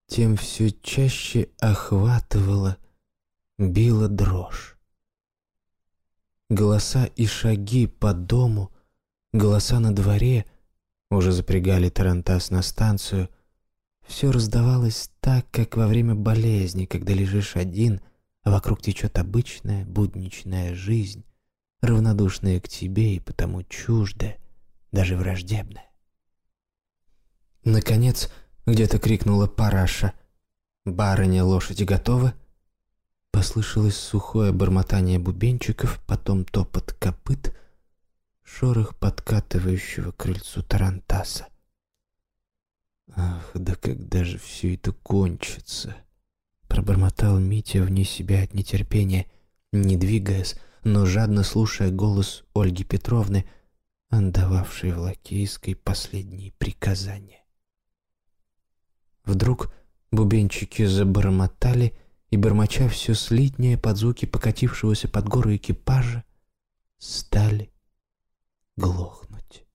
тем 0.08 0.38
все 0.38 0.72
чаще 0.72 1.50
охватывала, 1.60 2.78
била 3.58 4.08
дрожь. 4.08 4.78
Голоса 6.50 7.06
и 7.06 7.26
шаги 7.26 7.88
по 7.88 8.14
дому, 8.14 8.72
голоса 9.32 9.80
на 9.80 9.94
дворе, 9.96 10.46
уже 11.10 11.32
запрягали 11.32 11.90
тарантас 11.90 12.52
на 12.52 12.62
станцию, 12.62 13.30
все 14.06 14.32
раздавалось 14.32 15.10
так, 15.20 15.50
как 15.52 15.78
во 15.78 15.88
время 15.88 16.16
болезни, 16.16 16.86
когда 16.86 17.14
лежишь 17.14 17.56
один, 17.56 18.02
а 18.44 18.52
вокруг 18.52 18.82
течет 18.82 19.18
обычная 19.18 19.86
будничная 19.86 20.76
жизнь, 20.76 21.24
равнодушная 21.82 22.60
к 22.60 22.68
тебе 22.68 23.16
и 23.16 23.20
потому 23.20 23.64
чуждая, 23.64 24.38
даже 24.92 25.16
враждебная. 25.16 25.90
Наконец, 27.64 28.30
где-то 28.66 29.00
крикнула 29.00 29.48
параша. 29.48 30.14
«Барыня, 30.86 31.46
лошади 31.46 31.84
готовы?» 31.86 32.34
Послышалось 33.32 33.96
сухое 33.96 34.52
бормотание 34.52 35.18
бубенчиков, 35.18 36.02
потом 36.06 36.44
топот 36.44 36.94
копыт, 36.94 37.56
шорох 38.44 38.98
подкатывающего 39.00 40.12
крыльцу 40.12 40.62
тарантаса. 40.62 41.48
«Ах, 43.16 43.52
да 43.54 43.76
когда 43.76 44.24
же 44.24 44.38
все 44.38 44.76
это 44.76 44.92
кончится?» 44.92 45.96
Пробормотал 46.68 47.40
Митя 47.40 47.84
вне 47.84 48.04
себя 48.04 48.44
от 48.44 48.54
нетерпения, 48.54 49.28
не 49.72 49.98
двигаясь, 49.98 50.56
но 50.84 51.06
жадно 51.06 51.44
слушая 51.44 51.92
голос 51.92 52.44
Ольги 52.56 52.84
Петровны, 52.84 53.46
отдававшей 54.10 54.94
в 54.94 55.00
лакейской 55.00 55.76
последние 55.76 56.52
приказания. 56.54 57.44
Вдруг 59.26 59.74
бубенчики 60.12 60.86
забормотали, 60.86 61.98
и, 62.30 62.38
бормоча 62.38 62.90
все 62.90 63.14
слитнее 63.14 63.78
под 63.78 63.98
звуки 63.98 64.26
покатившегося 64.26 65.08
под 65.08 65.28
гору 65.28 65.56
экипажа, 65.56 66.24
стали 66.98 67.72
глохнуть. 68.76 69.68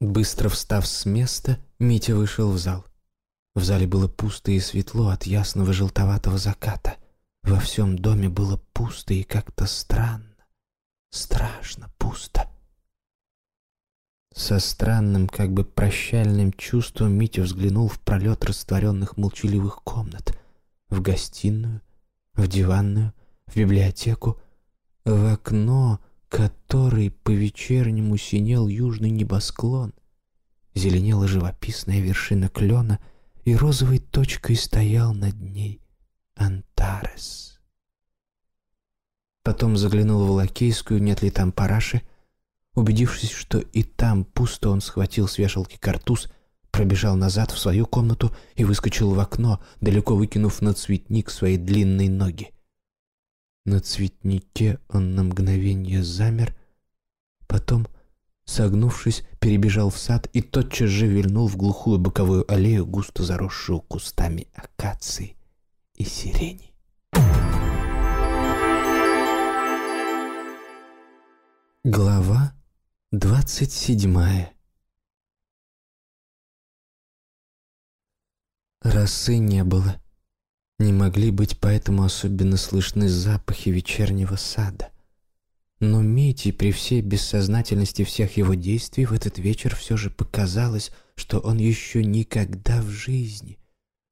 Быстро 0.00 0.50
встав 0.50 0.86
с 0.86 1.06
места, 1.06 1.58
Митя 1.78 2.14
вышел 2.14 2.50
в 2.50 2.58
зал. 2.58 2.84
В 3.54 3.64
зале 3.64 3.86
было 3.86 4.08
пусто 4.08 4.50
и 4.50 4.60
светло 4.60 5.08
от 5.08 5.24
ясного 5.24 5.72
желтоватого 5.72 6.36
заката. 6.36 6.96
Во 7.42 7.58
всем 7.58 7.98
доме 7.98 8.28
было 8.28 8.60
пусто 8.74 9.14
и 9.14 9.22
как-то 9.22 9.66
странно, 9.66 10.36
страшно 11.10 11.90
пусто. 11.96 12.50
Со 14.34 14.58
странным, 14.58 15.28
как 15.28 15.52
бы 15.52 15.64
прощальным 15.64 16.52
чувством 16.52 17.12
Митя 17.12 17.42
взглянул 17.42 17.88
в 17.88 17.98
пролет 18.00 18.44
растворенных 18.44 19.16
молчаливых 19.16 19.82
комнат. 19.82 20.38
В 20.90 21.00
гостиную, 21.00 21.80
в 22.34 22.46
диванную, 22.46 23.14
в 23.46 23.56
библиотеку, 23.56 24.38
в 25.06 25.32
окно, 25.32 26.00
которой 26.28 27.10
по-вечернему 27.10 28.16
синел 28.16 28.68
южный 28.68 29.10
небосклон. 29.10 29.94
Зеленела 30.74 31.26
живописная 31.26 32.00
вершина 32.00 32.48
клена, 32.48 32.98
и 33.44 33.54
розовой 33.54 33.98
точкой 33.98 34.56
стоял 34.56 35.14
над 35.14 35.40
ней 35.40 35.80
Антарес. 36.34 37.60
Потом 39.42 39.76
заглянул 39.76 40.26
в 40.26 40.30
лакейскую, 40.32 41.00
нет 41.00 41.22
ли 41.22 41.30
там 41.30 41.52
параши, 41.52 42.02
Убедившись, 42.76 43.30
что 43.30 43.58
и 43.58 43.82
там 43.82 44.24
пусто, 44.24 44.68
он 44.68 44.82
схватил 44.82 45.26
с 45.26 45.38
вешалки 45.38 45.78
картуз, 45.78 46.28
пробежал 46.70 47.16
назад 47.16 47.50
в 47.50 47.58
свою 47.58 47.86
комнату 47.86 48.36
и 48.54 48.64
выскочил 48.64 49.14
в 49.14 49.18
окно, 49.18 49.60
далеко 49.80 50.14
выкинув 50.14 50.60
на 50.60 50.74
цветник 50.74 51.30
свои 51.30 51.56
длинные 51.56 52.10
ноги. 52.10 52.52
На 53.66 53.80
цветнике 53.80 54.78
он 54.88 55.16
на 55.16 55.24
мгновение 55.24 56.04
замер, 56.04 56.56
потом, 57.48 57.88
согнувшись, 58.44 59.24
перебежал 59.40 59.90
в 59.90 59.98
сад 59.98 60.28
и 60.32 60.40
тотчас 60.40 60.88
же 60.88 61.08
вильнул 61.08 61.48
в 61.48 61.56
глухую 61.56 61.98
боковую 61.98 62.48
аллею, 62.48 62.86
густо 62.86 63.24
заросшую 63.24 63.80
кустами 63.80 64.46
акации 64.54 65.36
и 65.96 66.04
сирени. 66.04 66.72
Глава 71.82 72.54
Двадцать 73.10 73.72
седьмая. 73.72 74.52
Росы 78.82 79.38
не 79.38 79.64
было. 79.64 80.00
Не 80.78 80.92
могли 80.92 81.30
быть 81.30 81.58
поэтому 81.58 82.04
особенно 82.04 82.56
слышны 82.56 83.08
запахи 83.08 83.70
вечернего 83.70 84.36
сада. 84.36 84.90
Но 85.80 86.02
Мити 86.02 86.52
при 86.52 86.72
всей 86.72 87.00
бессознательности 87.00 88.04
всех 88.04 88.36
его 88.36 88.54
действий 88.54 89.06
в 89.06 89.12
этот 89.12 89.38
вечер 89.38 89.74
все 89.74 89.96
же 89.96 90.10
показалось, 90.10 90.90
что 91.14 91.38
он 91.38 91.58
еще 91.58 92.04
никогда 92.04 92.80
в 92.80 92.88
жизни, 92.88 93.58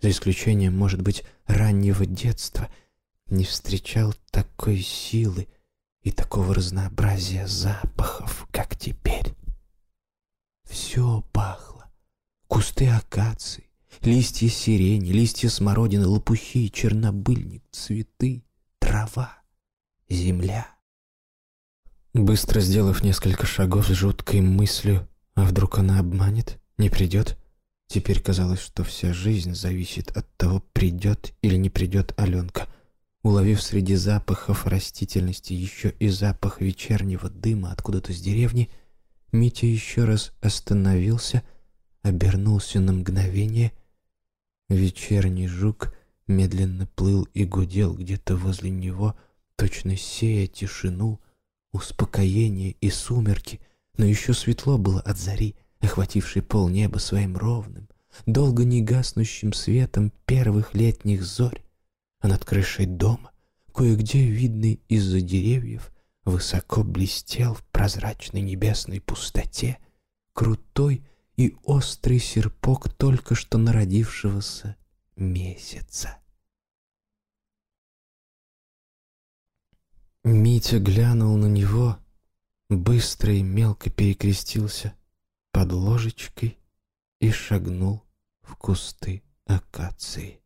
за 0.00 0.11
исключением, 0.11 0.77
может 0.77 1.00
быть, 1.03 1.24
раннего 1.46 2.05
детства, 2.07 2.68
не 3.27 3.44
встречал 3.44 4.14
такой 4.31 4.81
силы, 4.81 5.48
и 6.05 6.11
такого 6.11 6.55
разнообразия 6.55 7.46
запахов, 7.46 8.46
как 8.53 8.77
теперь. 8.77 9.35
Все 10.64 11.22
пахло. 11.33 11.90
Кусты 12.46 12.88
акации, 12.88 13.70
листья 14.02 14.48
сирени, 14.48 15.11
листья 15.11 15.48
смородины, 15.48 16.07
лопухи, 16.07 16.68
чернобыльник, 16.68 17.62
цветы, 17.70 18.44
трава, 18.78 19.38
земля. 20.09 20.68
Быстро 22.12 22.61
сделав 22.61 23.02
несколько 23.02 23.46
шагов 23.46 23.88
с 23.88 23.92
жуткой 23.92 24.40
мыслью, 24.40 25.09
а 25.35 25.44
вдруг 25.44 25.78
она 25.78 25.98
обманет, 25.98 26.61
не 26.78 26.90
придет, 26.90 27.37
теперь 27.88 28.20
казалось, 28.20 28.61
что 28.61 28.85
вся 28.85 29.12
жизнь 29.12 29.54
зависит 29.54 30.16
от 30.16 30.26
того, 30.37 30.62
придет 30.72 31.33
или 31.42 31.57
не 31.57 31.70
придет 31.70 32.12
Аленка— 32.16 32.68
Уловив 33.24 33.62
среди 33.62 33.94
запахов 33.94 34.66
растительности 34.66 35.54
еще 35.54 35.94
и 35.98 36.09
запах 36.09 36.61
вечернего 36.61 37.30
дыма 37.30 37.72
откуда-то 37.72 38.12
с 38.12 38.20
деревни, 38.20 38.68
Митя 39.33 39.66
еще 39.66 40.04
раз 40.04 40.33
остановился, 40.42 41.42
обернулся 42.02 42.80
на 42.80 42.92
мгновение. 42.92 43.72
Вечерний 44.68 45.46
жук 45.46 45.94
медленно 46.27 46.87
плыл 46.87 47.29
и 47.35 47.44
гудел 47.44 47.94
где-то 47.94 48.37
возле 48.37 48.70
него, 48.70 49.14
точно 49.57 49.96
сея 49.96 50.46
тишину, 50.46 51.20
успокоение 51.72 52.72
и 52.81 52.90
сумерки, 52.90 53.61
но 53.98 54.07
еще 54.07 54.33
светло 54.33 54.79
было 54.79 55.00
от 55.00 55.18
зари, 55.18 55.55
охватившей 55.81 56.42
полнеба 56.42 56.98
своим 56.98 57.37
ровным, 57.37 57.88
долго 58.27 58.64
не 58.64 58.81
гаснущим 58.81 59.53
светом 59.53 60.12
первых 60.24 60.74
летних 60.74 61.22
зорь. 61.22 61.62
А 62.20 62.29
над 62.29 62.44
крышей 62.44 62.87
дома, 62.87 63.33
кое-где 63.74 64.24
видный 64.24 64.81
из-за 64.88 65.20
деревьев, 65.20 65.92
высоко 66.24 66.83
блестел 66.83 67.53
в 67.55 67.62
прозрачной 67.66 68.40
небесной 68.40 69.00
пустоте 69.03 69.77
крутой 70.33 71.05
и 71.37 71.57
острый 71.64 72.18
серпок 72.18 72.88
только 72.94 73.35
что 73.35 73.59
народившегося 73.59 74.77
месяца. 75.16 76.18
Митя 80.23 80.79
глянул 80.79 81.37
на 81.37 81.47
него, 81.47 81.99
быстро 82.70 83.35
и 83.35 83.42
мелко 83.42 83.90
перекрестился 83.90 84.94
под 85.53 85.73
ложечкой 85.73 86.59
и 87.20 87.31
шагнул 87.31 88.05
в 88.42 88.57
кусты 88.57 89.23
акации. 89.44 90.40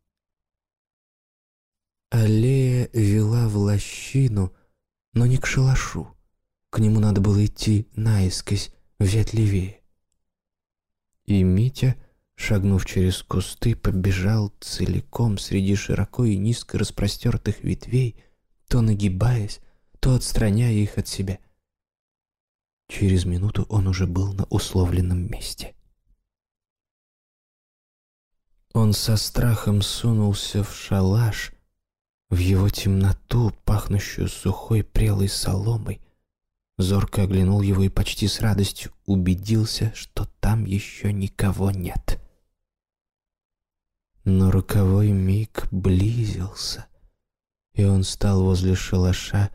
Аллея 2.09 2.89
вела 2.91 3.47
в 3.47 3.55
лощину, 3.55 4.53
но 5.13 5.25
не 5.25 5.37
к 5.37 5.45
шалашу. 5.45 6.15
К 6.71 6.79
нему 6.79 6.99
надо 6.99 7.21
было 7.21 7.45
идти 7.45 7.87
наискось, 7.95 8.73
взять 8.99 9.33
левее. 9.33 9.78
И 11.29 11.43
Митя, 11.43 11.95
шагнув 12.35 12.85
через 12.85 13.21
кусты, 13.21 13.75
побежал 13.75 14.51
целиком 14.59 15.37
среди 15.37 15.75
широко 15.75 16.25
и 16.25 16.35
низко 16.35 16.79
распростертых 16.79 17.63
ветвей, 17.63 18.15
то 18.67 18.81
нагибаясь, 18.81 19.59
то 19.99 20.15
отстраняя 20.15 20.73
их 20.73 20.97
от 20.97 21.07
себя. 21.07 21.37
Через 22.87 23.25
минуту 23.25 23.67
он 23.69 23.85
уже 23.85 24.07
был 24.07 24.33
на 24.33 24.45
условленном 24.45 25.29
месте. 25.29 25.75
Он 28.73 28.93
со 28.93 29.15
страхом 29.15 29.83
сунулся 29.83 30.63
в 30.63 30.75
шалаш— 30.75 31.53
в 32.31 32.37
его 32.37 32.69
темноту, 32.69 33.51
пахнущую 33.65 34.29
сухой 34.29 34.83
прелой 34.83 35.29
соломой, 35.29 36.01
зорко 36.79 37.23
оглянул 37.23 37.61
его 37.61 37.83
и 37.83 37.89
почти 37.89 38.27
с 38.27 38.39
радостью 38.39 38.93
убедился, 39.05 39.91
что 39.93 40.25
там 40.39 40.63
еще 40.63 41.11
никого 41.11 41.71
нет. 41.71 42.19
Но 44.23 44.49
роковой 44.49 45.11
миг 45.11 45.67
близился, 45.71 46.87
и 47.73 47.83
он 47.83 48.03
стал 48.03 48.43
возле 48.43 48.75
шалаша, 48.75 49.51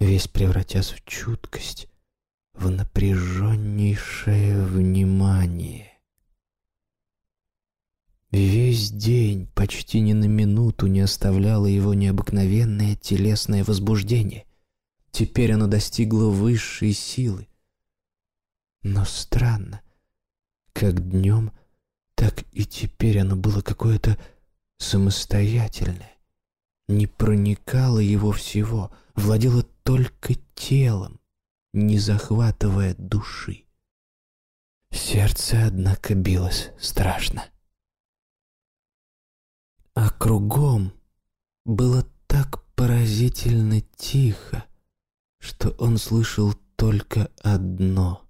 весь 0.00 0.26
превратясь 0.26 0.90
в 0.90 1.04
чуткость, 1.04 1.88
в 2.54 2.70
напряженнейшее 2.70 4.60
внимание. 4.64 5.92
Весь 8.32 8.90
день 8.90 9.46
почти 9.54 10.00
ни 10.00 10.12
на 10.12 10.26
минуту 10.26 10.88
не 10.88 11.00
оставляло 11.00 11.66
его 11.66 11.94
необыкновенное 11.94 12.96
телесное 12.96 13.62
возбуждение. 13.62 14.47
Теперь 15.18 15.50
оно 15.50 15.66
достигло 15.66 16.30
высшей 16.30 16.92
силы. 16.92 17.48
Но 18.84 19.04
странно, 19.04 19.82
как 20.72 21.10
днем, 21.10 21.50
так 22.14 22.44
и 22.52 22.64
теперь 22.64 23.18
оно 23.18 23.34
было 23.34 23.60
какое-то 23.60 24.16
самостоятельное, 24.76 26.16
не 26.86 27.08
проникало 27.08 27.98
его 27.98 28.30
всего, 28.30 28.92
владело 29.16 29.64
только 29.82 30.34
телом, 30.54 31.18
не 31.72 31.98
захватывая 31.98 32.94
души. 32.94 33.64
Сердце, 34.92 35.66
однако, 35.66 36.14
билось 36.14 36.70
страшно. 36.78 37.44
А 39.94 40.10
кругом 40.10 40.92
было 41.64 42.06
так 42.28 42.64
поразительно 42.76 43.80
тихо, 43.80 44.67
что 45.48 45.70
он 45.78 45.96
слышал 45.96 46.52
только 46.76 47.32
одно 47.42 48.28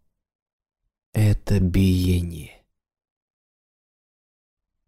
—это 1.12 1.58
биение. 1.58 2.64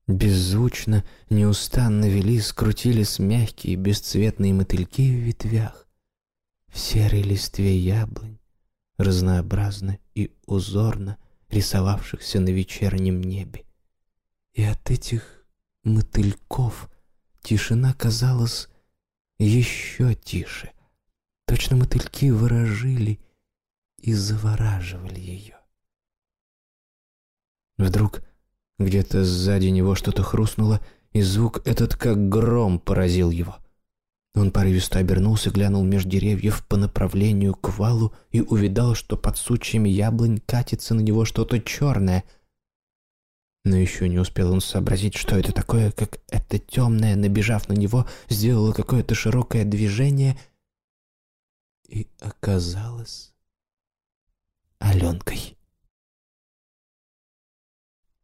Беззвучно, 0.07 1.05
неустанно 1.29 2.09
вели, 2.09 2.41
скрутились 2.41 3.19
мягкие 3.19 3.75
бесцветные 3.75 4.55
мотыльки 4.55 5.11
в 5.11 5.25
ветвях, 5.25 5.89
в 6.69 6.79
серой 6.79 7.23
листве 7.23 7.77
яблонь, 7.77 8.39
разнообразно 8.97 9.99
и 10.15 10.33
узорно 10.47 11.19
рисовавшихся 11.49 12.39
на 12.39 12.51
вечернем 12.51 13.21
небе. 13.23 13.65
И 14.53 14.63
от 14.63 14.89
этих 14.89 15.45
мотыльков 15.83 16.89
тишина 17.43 17.93
казалась 17.93 18.69
еще 19.39 20.15
тише. 20.15 20.71
Точно 21.51 21.77
мотыльки 21.77 22.31
выражили 22.31 23.19
и 23.99 24.15
завораживали 24.15 25.19
ее. 25.19 25.57
Вдруг 27.77 28.23
где-то 28.79 29.25
сзади 29.25 29.67
него 29.67 29.97
что-то 29.97 30.23
хрустнуло, 30.23 30.81
и 31.13 31.23
звук 31.23 31.67
этот 31.67 31.97
как 31.97 32.29
гром 32.29 32.79
поразил 32.79 33.33
его. 33.33 33.57
Он 34.37 34.53
порывисто 34.53 35.01
обернулся, 35.01 35.51
глянул 35.51 35.83
меж 35.83 36.05
деревьев 36.05 36.65
по 36.69 36.77
направлению 36.77 37.57
к 37.57 37.77
валу 37.77 38.15
и 38.31 38.41
увидал, 38.41 38.95
что 38.95 39.17
под 39.17 39.37
сучьями 39.37 39.89
яблонь 39.89 40.39
катится 40.47 40.95
на 40.95 41.01
него 41.01 41.25
что-то 41.25 41.59
черное. 41.59 42.23
Но 43.65 43.77
еще 43.77 44.09
не 44.09 44.21
успел 44.21 44.53
он 44.53 44.61
сообразить, 44.61 45.17
что 45.17 45.37
это 45.37 45.51
такое, 45.51 45.91
как 45.91 46.21
это 46.29 46.61
темное, 46.61 47.17
набежав 47.17 47.69
на 47.69 47.73
него, 47.73 48.07
сделало 48.29 48.73
какое-то 48.73 49.17
широкое 49.17 49.65
движение 49.65 50.39
и 51.91 52.09
оказалось 52.21 53.35
Аленкой. 54.79 55.59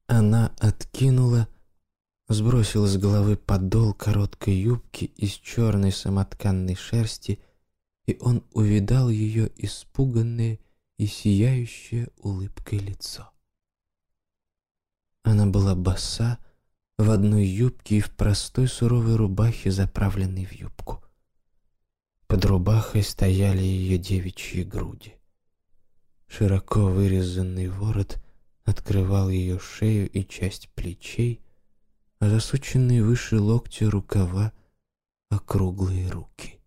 Она 0.07 0.55
откинула 0.61 1.49
сбросил 2.29 2.87
с 2.87 2.97
головы 2.97 3.37
подол 3.37 3.95
короткой 3.95 4.55
юбки 4.55 5.05
из 5.17 5.33
черной 5.33 5.93
самотканной 5.93 6.75
шерсти, 6.75 7.41
и 8.07 8.17
он 8.21 8.45
увидал 8.53 9.09
ее 9.09 9.51
испуганное 9.57 10.59
и 10.97 11.07
сияющее 11.07 12.09
улыбкой 12.19 12.79
лицо. 12.79 13.31
Она 15.23 15.47
была 15.47 15.75
боса, 15.75 16.39
в 16.99 17.11
одной 17.11 17.45
юбке 17.45 17.99
и 17.99 18.01
в 18.01 18.11
простой 18.11 18.69
суровой 18.69 19.17
рубахе, 19.17 19.71
заправленной 19.71 20.47
в 20.47 20.53
юбку. 20.53 21.06
Под 22.27 22.45
рубахой 22.45 23.03
стояли 23.03 23.63
ее 23.63 23.99
девичьи 23.99 24.65
груди. 24.65 25.15
Широко 26.27 26.87
вырезанный 26.87 27.69
ворот 27.69 28.21
открывал 28.65 29.29
ее 29.29 29.61
шею 29.61 30.11
и 30.11 30.25
часть 30.25 30.69
плечей, 30.71 31.41
а 32.19 32.29
засученные 32.29 33.05
выше 33.05 33.41
локтя 33.41 33.89
рукава 33.89 34.53
округлые 35.29 36.11
руки. 36.11 36.59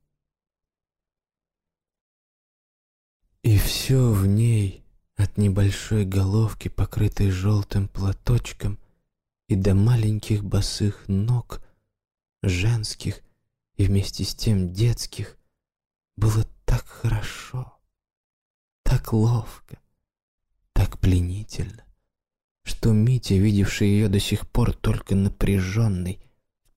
И 3.44 3.58
все 3.58 4.12
в 4.12 4.26
ней, 4.26 4.84
от 5.16 5.38
небольшой 5.38 6.06
головки, 6.06 6.70
покрытой 6.70 7.32
желтым 7.32 7.90
платочком, 7.90 8.80
и 9.50 9.56
до 9.56 9.74
маленьких 9.74 10.44
босых 10.44 11.08
ног, 11.08 11.62
женских 12.44 13.22
и 13.76 13.86
вместе 13.86 14.24
с 14.24 14.36
тем 14.36 14.72
детских, 14.72 15.39
было 16.20 16.46
так 16.66 16.86
хорошо, 16.86 17.80
так 18.84 19.14
ловко, 19.14 19.80
так 20.74 21.00
пленительно 21.00 21.90
что 22.70 22.94
Митя, 22.94 23.36
видевший 23.36 23.88
ее 23.88 24.10
до 24.10 24.20
сих 24.20 24.48
пор 24.48 24.74
только 24.74 25.16
напряженной, 25.16 26.22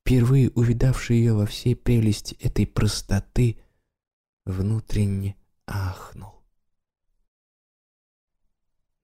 впервые 0.01 0.51
увидавший 0.51 1.19
ее 1.19 1.35
во 1.35 1.47
всей 1.47 1.77
прелести 1.77 2.35
этой 2.41 2.67
простоты, 2.67 3.59
внутренне 4.45 5.37
ахнул. 5.67 6.43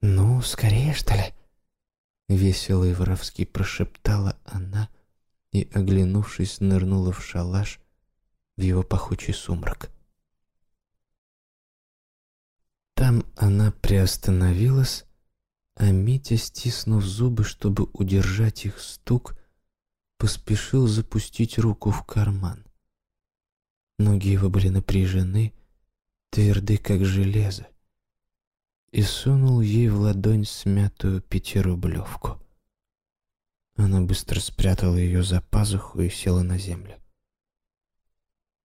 «Ну, 0.01 0.41
скорее, 0.41 0.95
что 0.95 1.15
ли?»— 1.15 1.35
весело 2.29 2.85
и 2.85 2.95
воровски 2.95 3.45
прошептала 3.45 4.39
она 4.45 4.89
и, 5.53 5.69
оглянувшись, 5.75 6.61
нырнула 6.61 7.13
в 7.13 7.23
шалаш 7.23 7.81
в 8.57 8.63
его 8.63 8.83
пахучий 8.83 9.35
сумрак. 9.35 9.91
Там 12.99 13.25
она 13.37 13.71
приостановилась, 13.71 15.05
а 15.77 15.93
Митя, 15.93 16.37
стиснув 16.37 17.05
зубы, 17.05 17.45
чтобы 17.45 17.85
удержать 17.93 18.65
их 18.65 18.81
стук, 18.81 19.39
поспешил 20.17 20.89
запустить 20.89 21.61
руку 21.61 21.93
в 21.93 22.03
карман. 22.03 22.67
Ноги 24.01 24.31
его 24.31 24.51
были 24.51 24.69
напряжены, 24.69 25.55
тверды, 26.31 26.77
как 26.77 27.05
железо, 27.05 27.69
и 28.91 29.03
сунул 29.03 29.61
ей 29.61 29.91
в 29.91 30.01
ладонь 30.01 30.45
смятую 30.45 31.23
пятирублевку. 31.23 32.43
Она 33.77 34.01
быстро 34.01 34.41
спрятала 34.41 34.97
ее 34.97 35.23
за 35.23 35.41
пазуху 35.41 36.01
и 36.01 36.09
села 36.09 36.43
на 36.43 36.59
землю. 36.59 37.01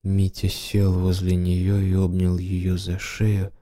Митя 0.01 0.49
сел 0.49 0.91
возле 0.91 1.35
нее 1.35 1.87
и 1.87 1.93
обнял 1.93 2.39
ее 2.39 2.79
за 2.79 2.97
шею, 2.97 3.53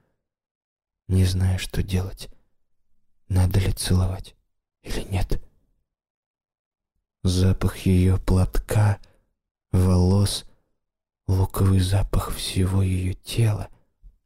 не 1.08 1.24
зная, 1.24 1.58
что 1.58 1.82
делать 1.82 2.28
надо 3.32 3.60
ли 3.60 3.72
целовать 3.72 4.34
или 4.82 5.00
нет. 5.02 5.42
Запах 7.22 7.78
ее 7.78 8.18
платка, 8.18 8.98
волос, 9.70 10.44
луковый 11.26 11.80
запах 11.80 12.34
всего 12.34 12.82
ее 12.82 13.14
тела, 13.14 13.68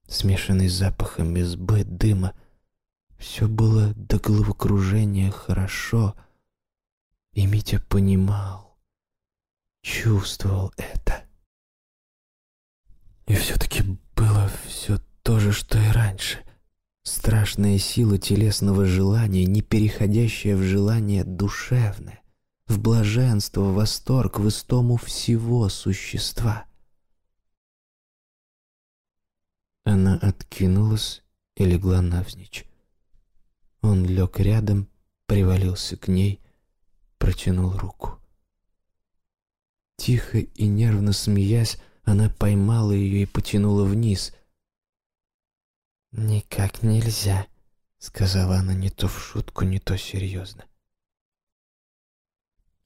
смешанный 0.09 0.69
с 0.69 0.75
запахом 0.75 1.37
избы, 1.37 1.85
дыма, 1.85 2.35
все 3.19 3.49
было 3.49 3.95
до 3.95 4.19
головокружения 4.19 5.31
хорошо, 5.31 6.17
и 7.33 7.47
Митя 7.47 7.81
понимал, 7.81 8.79
чувствовал 9.83 10.73
это. 10.77 11.25
И 13.27 13.35
все-таки 13.35 13.83
было 14.15 14.51
все 14.67 14.99
то 15.23 15.39
же, 15.39 15.53
что 15.53 15.79
и 15.79 15.89
раньше. 15.91 16.46
Страшная 17.07 17.79
сила 17.79 18.19
телесного 18.19 18.85
желания, 18.85 19.47
не 19.47 19.63
переходящая 19.63 20.57
в 20.57 20.63
желание 20.63 21.23
душевное, 21.23 22.21
в 22.67 22.81
блаженство, 22.81 23.61
в 23.61 23.75
восторг, 23.75 24.41
в 24.41 24.49
истому 24.49 24.97
всего 24.97 25.69
существа. 25.69 26.65
Она 29.85 30.17
откинулась 30.17 31.23
и 31.55 31.65
легла 31.65 32.03
навзничь. 32.03 32.65
Он 33.83 34.05
лег 34.05 34.41
рядом, 34.41 34.89
привалился 35.27 35.97
к 35.97 36.09
ней, 36.09 36.41
протянул 37.19 37.71
руку. 37.79 38.19
Тихо 39.97 40.39
и 40.39 40.67
нервно 40.67 41.13
смеясь, 41.13 41.79
она 42.03 42.31
поймала 42.31 42.91
ее 42.91 43.23
и 43.23 43.27
потянула 43.27 43.85
вниз— 43.85 44.35
«Никак 46.13 46.83
нельзя»,— 46.83 47.47
сказала 47.99 48.57
она 48.57 48.75
не 48.75 48.91
то 48.91 49.09
в 49.09 49.19
шутку, 49.19 49.65
не 49.65 49.79
то 49.79 49.97
серьезно. 49.99 50.65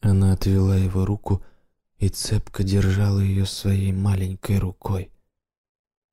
Она 0.00 0.33
отвела 0.33 0.76
его 0.76 1.04
руку 1.04 1.44
и 1.98 2.09
цепко 2.09 2.62
держала 2.62 3.20
ее 3.20 3.46
своей 3.46 3.92
маленькой 3.92 4.59
рукой. 4.59 5.12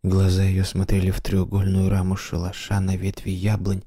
Глаза 0.04 0.43
ее 0.43 0.63
смотрели 0.63 1.12
в 1.12 1.22
треугольную 1.22 1.89
раму 1.89 2.17
шалаша 2.17 2.80
на 2.80 2.96
ветви 2.96 3.32
яблонь, 3.32 3.84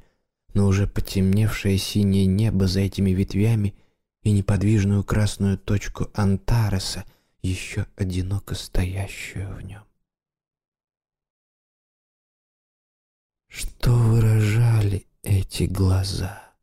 но 0.55 0.67
уже 0.67 0.87
потемневшее 0.87 1.79
синее 1.79 2.27
небо 2.27 2.67
за 2.67 2.81
этими 2.81 3.11
ветвями 3.11 3.75
и 4.23 4.33
неподвижную 4.33 5.05
красную 5.05 5.59
точку 5.59 6.09
Антареса, 6.15 7.05
еще 7.43 7.87
одиноко 7.97 8.55
стоящую 8.55 9.55
в 9.55 9.63
нем. 9.63 9.90
Что 13.51 13.93
выражали 13.93 15.09
эти 15.25 15.65
глаза? 15.65 16.55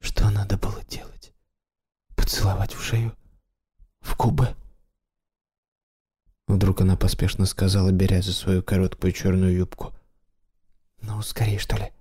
Что 0.00 0.28
надо 0.30 0.58
было 0.58 0.82
делать? 0.84 1.32
Поцеловать 2.16 2.74
в 2.74 2.82
шею? 2.82 3.16
В 4.00 4.16
губы? 4.16 4.54
Вдруг 6.48 6.80
она 6.80 6.96
поспешно 6.96 7.46
сказала, 7.46 7.92
беря 7.92 8.20
за 8.20 8.32
свою 8.32 8.64
короткую 8.64 9.12
черную 9.12 9.54
юбку. 9.54 9.94
«Ну, 11.00 11.22
скорее, 11.22 11.58
что 11.58 11.76
ли?» 11.76 11.92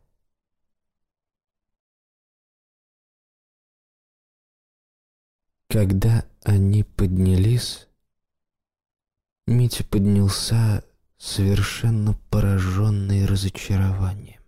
Когда 5.70 6.26
они 6.44 6.84
поднялись, 6.84 7.88
Митя 9.46 9.84
поднялся 9.84 10.84
совершенно 11.24 12.16
пораженный 12.30 13.26
разочарованием. 13.26 14.42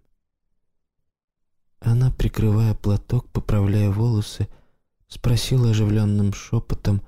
Она, 1.79 2.11
прикрывая 2.11 2.73
платок, 2.73 3.31
поправляя 3.31 3.89
волосы, 3.89 4.49
спросила 5.07 5.69
оживленным 5.69 6.33
шепотом, 6.33 7.01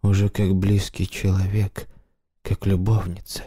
уже 0.00 0.30
как 0.30 0.54
близкий 0.54 1.06
человек, 1.06 1.86
как 2.40 2.64
любовница. 2.64 3.42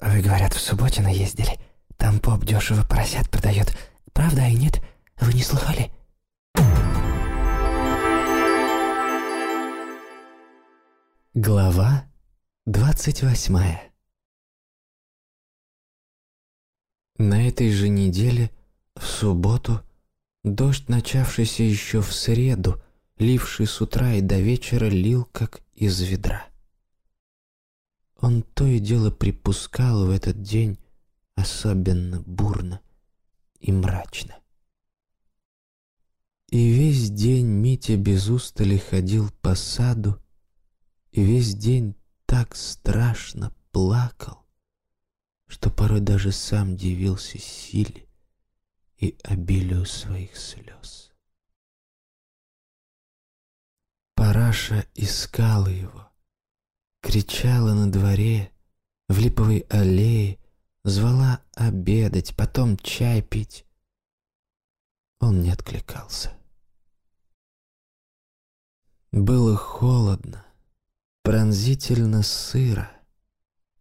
«Вы, 0.00 0.20
говорят, 0.20 0.52
в 0.52 0.60
Субботино 0.60 1.08
ездили? 1.08 1.58
Там 1.96 2.20
поп 2.20 2.44
дешево 2.44 2.84
поросят 2.84 3.30
продает. 3.30 3.74
Правда 4.12 4.46
и 4.48 4.54
нет? 4.54 4.82
Вы 5.18 5.32
не 5.32 5.42
слыхали?» 5.42 5.90
Глава 11.32 12.04
двадцать 12.66 13.22
восьмая 13.22 13.91
На 17.16 17.46
этой 17.46 17.70
же 17.70 17.88
неделе, 17.88 18.50
в 18.94 19.04
субботу, 19.04 19.80
дождь, 20.44 20.88
начавшийся 20.88 21.62
еще 21.62 22.00
в 22.00 22.12
среду, 22.12 22.82
ливший 23.18 23.66
с 23.66 23.80
утра 23.80 24.14
и 24.14 24.20
до 24.20 24.40
вечера, 24.40 24.86
лил 24.86 25.28
как 25.32 25.62
из 25.74 26.00
ведра. 26.00 26.46
Он 28.16 28.42
то 28.42 28.66
и 28.66 28.78
дело 28.78 29.10
припускал 29.10 30.06
в 30.06 30.10
этот 30.10 30.42
день 30.42 30.78
особенно 31.34 32.20
бурно 32.20 32.80
и 33.60 33.72
мрачно. 33.72 34.38
И 36.50 36.68
весь 36.68 37.10
день 37.10 37.46
Митя 37.46 37.96
без 37.96 38.28
устали 38.28 38.76
ходил 38.76 39.30
по 39.40 39.54
саду, 39.54 40.22
и 41.10 41.22
весь 41.22 41.54
день 41.54 41.94
так 42.26 42.54
страшно 42.54 43.54
плакал, 43.70 44.41
что 45.52 45.68
порой 45.68 46.00
даже 46.00 46.32
сам 46.32 46.78
дивился 46.78 47.38
силе 47.38 48.08
и 48.96 49.18
обилию 49.22 49.84
своих 49.84 50.34
слез. 50.34 51.12
Параша 54.14 54.86
искала 54.94 55.68
его, 55.68 56.10
кричала 57.02 57.74
на 57.74 57.92
дворе, 57.92 58.50
в 59.10 59.18
липовой 59.18 59.66
аллее, 59.68 60.38
звала 60.84 61.42
обедать, 61.54 62.34
потом 62.34 62.78
чай 62.78 63.20
пить. 63.20 63.66
Он 65.20 65.42
не 65.42 65.50
откликался. 65.50 66.34
Было 69.10 69.54
холодно, 69.54 70.46
пронзительно 71.22 72.22
сыро, 72.22 72.90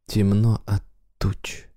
темно 0.06 0.62
от 0.66 0.84
туч. 1.22 1.68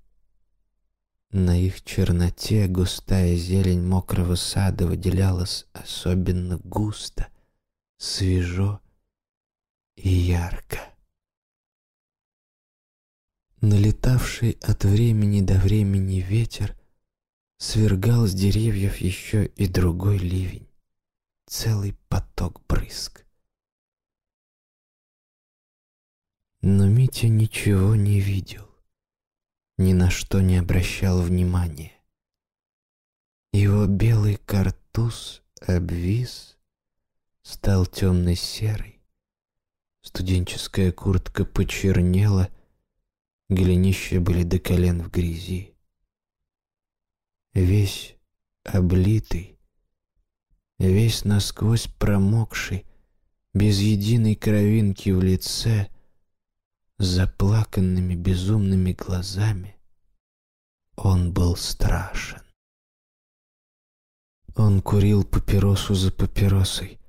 На 1.30 1.60
их 1.60 1.84
черноте 1.84 2.66
густая 2.66 3.36
зелень 3.36 3.86
мокрого 3.86 4.36
сада 4.36 4.86
выделялась 4.86 5.66
особенно 5.74 6.58
густо, 6.64 7.28
свежо 7.98 8.80
и 9.96 10.08
ярко. 10.08 10.78
Налетавший 13.60 14.52
от 14.62 14.84
времени 14.84 15.42
до 15.42 15.54
времени 15.54 16.20
ветер 16.20 16.74
свергал 17.58 18.26
с 18.26 18.32
деревьев 18.32 18.96
еще 18.96 19.44
и 19.44 19.66
другой 19.68 20.16
ливень, 20.16 20.68
целый 21.46 21.94
поток 22.08 22.62
брызг. 22.66 23.26
Но 26.62 26.86
Митя 26.86 27.28
ничего 27.28 27.94
не 27.94 28.20
видел 28.20 28.73
ни 29.76 29.92
на 29.92 30.10
что 30.10 30.40
не 30.40 30.56
обращал 30.58 31.20
внимания. 31.20 31.92
Его 33.52 33.86
белый 33.86 34.36
картуз 34.36 35.42
обвис, 35.60 36.56
стал 37.42 37.86
темно-серый. 37.86 39.00
Студенческая 40.02 40.92
куртка 40.92 41.44
почернела, 41.44 42.48
голенища 43.48 44.20
были 44.20 44.42
до 44.42 44.58
колен 44.58 45.02
в 45.02 45.10
грязи. 45.10 45.74
Весь 47.52 48.16
облитый, 48.64 49.58
весь 50.78 51.24
насквозь 51.24 51.86
промокший, 51.86 52.84
без 53.52 53.78
единой 53.78 54.34
кровинки 54.34 55.10
в 55.10 55.22
лице, 55.22 55.88
с 56.98 57.06
заплаканными 57.06 58.14
безумными 58.14 58.92
глазами. 58.92 59.76
Он 60.96 61.32
был 61.32 61.56
страшен. 61.56 62.40
Он 64.54 64.80
курил 64.80 65.24
папиросу 65.24 65.94
за 65.94 66.12
папиросой, 66.12 67.00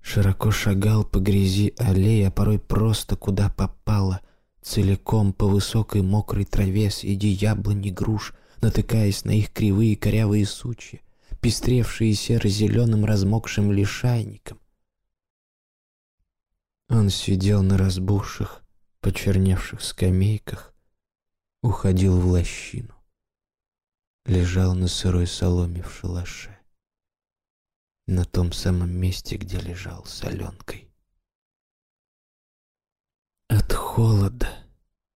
широко 0.00 0.52
шагал 0.52 1.04
по 1.04 1.18
грязи 1.18 1.74
аллеи, 1.78 2.22
а 2.22 2.30
порой 2.30 2.60
просто 2.60 3.16
куда 3.16 3.50
попало, 3.50 4.20
целиком 4.62 5.32
по 5.32 5.46
высокой 5.48 6.02
мокрой 6.02 6.44
траве 6.44 6.90
среди 6.90 7.28
яблони 7.28 7.90
груш, 7.90 8.32
натыкаясь 8.60 9.24
на 9.24 9.32
их 9.32 9.52
кривые 9.52 9.96
корявые 9.96 10.46
сучья, 10.46 11.00
пестревшие 11.40 12.14
серо-зеленым 12.14 13.04
размокшим 13.04 13.72
лишайником. 13.72 14.60
Он 16.88 17.10
сидел 17.10 17.64
на 17.64 17.76
разбухших, 17.76 18.62
почерневших 19.06 19.82
скамейках, 19.82 20.74
уходил 21.62 22.18
в 22.18 22.26
лощину. 22.26 22.92
Лежал 24.24 24.74
на 24.74 24.88
сырой 24.88 25.28
соломе 25.28 25.84
в 25.84 25.92
шалаше. 25.94 26.58
На 28.08 28.24
том 28.24 28.50
самом 28.50 28.90
месте, 28.90 29.36
где 29.36 29.60
лежал 29.60 30.04
с 30.06 30.24
Аленкой. 30.24 30.90
От 33.46 33.72
холода, 33.72 34.66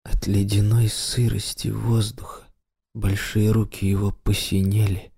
от 0.05 0.29
ледяной 0.29 0.89
сырости 0.89 1.67
воздуха 1.67 2.47
большие 2.95 3.51
руки 3.51 3.87
его 3.87 4.13
посинели, 4.13 5.13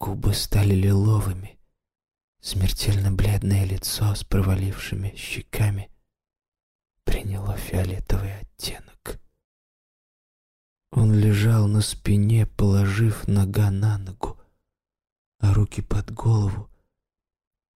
губы 0.00 0.34
стали 0.34 0.74
лиловыми, 0.74 1.60
смертельно 2.40 3.12
бледное 3.12 3.64
лицо 3.64 4.12
с 4.16 4.24
провалившими 4.24 5.14
щеками 5.14 5.89
приняло 7.10 7.56
фиолетовый 7.56 8.38
оттенок. 8.38 9.20
Он 10.92 11.12
лежал 11.12 11.66
на 11.66 11.80
спине, 11.80 12.46
положив 12.46 13.26
нога 13.26 13.72
на 13.72 13.98
ногу, 13.98 14.38
а 15.40 15.52
руки 15.52 15.82
под 15.82 16.12
голову, 16.12 16.70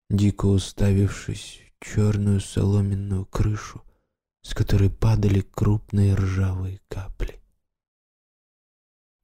дико 0.08 0.46
уставившись 0.46 1.60
в 1.78 1.84
черную 1.84 2.40
соломенную 2.40 3.24
крышу, 3.24 3.84
с 4.42 4.52
которой 4.52 4.90
падали 4.90 5.42
крупные 5.42 6.16
ржавые 6.16 6.80
капли. 6.88 7.40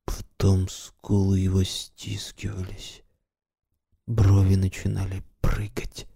Потом 0.05 0.68
скулы 0.68 1.41
его 1.41 1.64
стискивались, 1.64 3.03
брови 4.07 4.55
начинали 4.55 5.24
прыгать. 5.41 6.07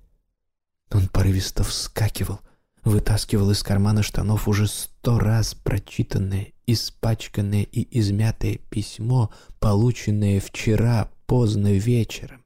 Он 0.93 1.09
порывисто 1.09 1.65
вскакивал, 1.65 2.41
вытаскивал 2.85 3.51
из 3.51 3.63
кармана 3.63 4.03
штанов 4.03 4.49
уже 4.49 4.67
сто 4.67 5.19
раз 5.19 5.55
прочитанное, 5.55 6.53
испачканное 6.67 7.63
и 7.63 7.99
измятое 7.99 8.57
письмо, 8.57 9.33
полученное 9.59 10.41
вчера 10.41 11.11
поздно 11.27 11.73
вечером. 11.73 12.45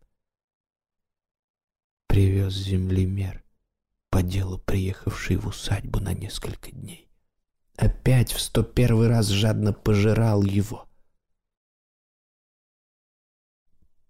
Привез 2.07 2.55
землемер, 2.55 3.45
по 4.11 4.23
делу 4.23 4.59
приехавший 4.59 5.37
в 5.37 5.49
усадьбу 5.49 6.01
на 6.01 6.15
несколько 6.15 6.71
дней. 6.71 7.09
Опять 7.77 8.33
в 8.33 8.41
сто 8.41 8.63
первый 8.63 9.09
раз 9.09 9.29
жадно 9.29 9.73
пожирал 9.73 10.43
его. 10.43 10.89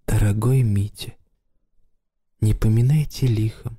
Дорогой 0.07 0.63
Митя, 0.63 1.17
не 2.41 2.53
поминайте 2.53 3.27
лихом, 3.27 3.79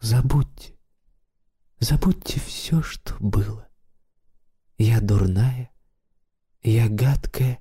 забудьте. 0.00 0.75
Забудьте 1.78 2.40
все, 2.40 2.82
что 2.82 3.14
было. 3.20 3.68
Я 4.78 5.00
дурная, 5.00 5.70
я 6.62 6.88
гадкая, 6.88 7.60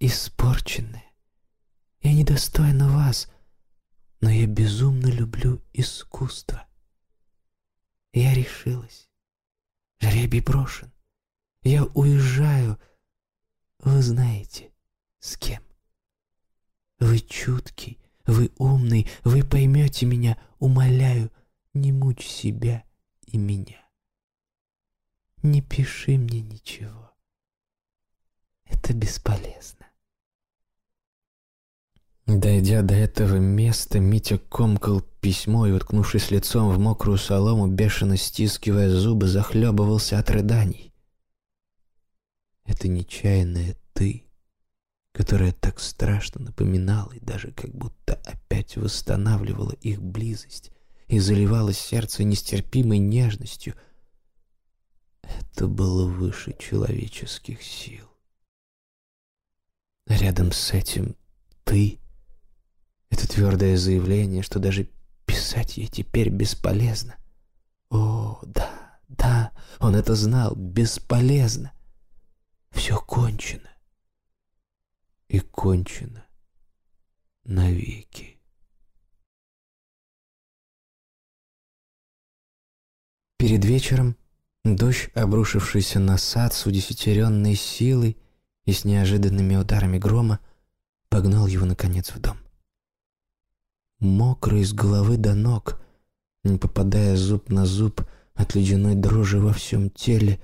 испорченная. 0.00 1.04
Я 2.02 2.12
недостойна 2.12 2.90
вас, 2.90 3.30
но 4.20 4.28
я 4.28 4.46
безумно 4.46 5.06
люблю 5.06 5.62
искусство. 5.72 6.66
Я 8.12 8.34
решилась. 8.34 9.08
Жребий 9.98 10.40
брошен. 10.40 10.92
Я 11.62 11.84
уезжаю. 11.84 12.78
Вы 13.78 14.02
знаете, 14.02 14.72
с 15.20 15.38
кем. 15.38 15.62
Вы 16.98 17.20
чуткий, 17.20 17.98
вы 18.26 18.52
умный, 18.58 19.08
вы 19.24 19.42
поймете 19.42 20.04
меня, 20.04 20.36
умоляю, 20.58 21.32
не 21.72 21.92
мучь 21.92 22.26
себя 22.26 22.84
и 23.32 23.38
меня. 23.38 23.78
Не 25.42 25.60
пиши 25.60 26.16
мне 26.18 26.40
ничего. 26.40 27.12
Это 28.64 28.92
бесполезно. 28.92 29.86
Дойдя 32.26 32.82
до 32.82 32.94
этого 32.94 33.36
места, 33.36 34.00
Митя 34.00 34.38
комкал 34.38 35.00
письмо 35.00 35.66
и, 35.66 35.72
уткнувшись 35.72 36.30
лицом 36.30 36.70
в 36.70 36.78
мокрую 36.78 37.16
солому, 37.16 37.68
бешено 37.68 38.16
стискивая 38.16 38.90
зубы, 38.90 39.28
захлебывался 39.28 40.18
от 40.18 40.30
рыданий. 40.30 40.92
Это 42.64 42.88
нечаянное 42.88 43.76
«ты», 43.94 44.24
которое 45.12 45.52
так 45.52 45.80
страшно 45.80 46.42
напоминало 46.42 47.12
и 47.12 47.20
даже 47.20 47.50
как 47.52 47.74
будто 47.74 48.20
опять 48.26 48.76
восстанавливало 48.76 49.72
их 49.80 50.02
близость 50.02 50.70
и 51.08 51.18
заливало 51.18 51.72
сердце 51.72 52.24
нестерпимой 52.24 52.98
нежностью, 52.98 53.74
это 55.22 55.66
было 55.66 56.06
выше 56.06 56.54
человеческих 56.58 57.62
сил. 57.62 58.06
Рядом 60.06 60.52
с 60.52 60.72
этим 60.72 61.16
«ты» 61.64 61.98
Это 63.10 63.26
твердое 63.26 63.76
заявление, 63.76 64.42
что 64.42 64.58
даже 64.58 64.90
писать 65.24 65.76
ей 65.76 65.86
теперь 65.86 66.28
бесполезно. 66.28 67.16
О, 67.90 68.40
да, 68.44 69.00
да, 69.08 69.52
он 69.78 69.96
это 69.96 70.14
знал, 70.14 70.54
бесполезно. 70.54 71.72
Все 72.70 72.98
кончено. 72.98 73.70
И 75.28 75.40
кончено 75.40 76.24
навеки. 77.44 78.37
Перед 83.38 83.64
вечером 83.64 84.16
дождь, 84.64 85.10
обрушившийся 85.14 86.00
на 86.00 86.18
сад 86.18 86.52
с 86.52 86.66
удесятеренной 86.66 87.54
силой 87.54 88.18
и 88.66 88.72
с 88.72 88.84
неожиданными 88.84 89.56
ударами 89.56 89.98
грома, 89.98 90.40
погнал 91.08 91.46
его, 91.46 91.64
наконец, 91.64 92.10
в 92.10 92.20
дом 92.20 92.38
мокрый 94.00 94.64
с 94.64 94.72
головы 94.72 95.16
до 95.16 95.34
ног, 95.34 95.80
не 96.44 96.58
попадая 96.58 97.16
зуб 97.16 97.50
на 97.50 97.66
зуб 97.66 98.02
от 98.34 98.54
ледяной 98.54 98.94
дрожи 98.94 99.40
во 99.40 99.52
всем 99.52 99.90
теле, 99.90 100.40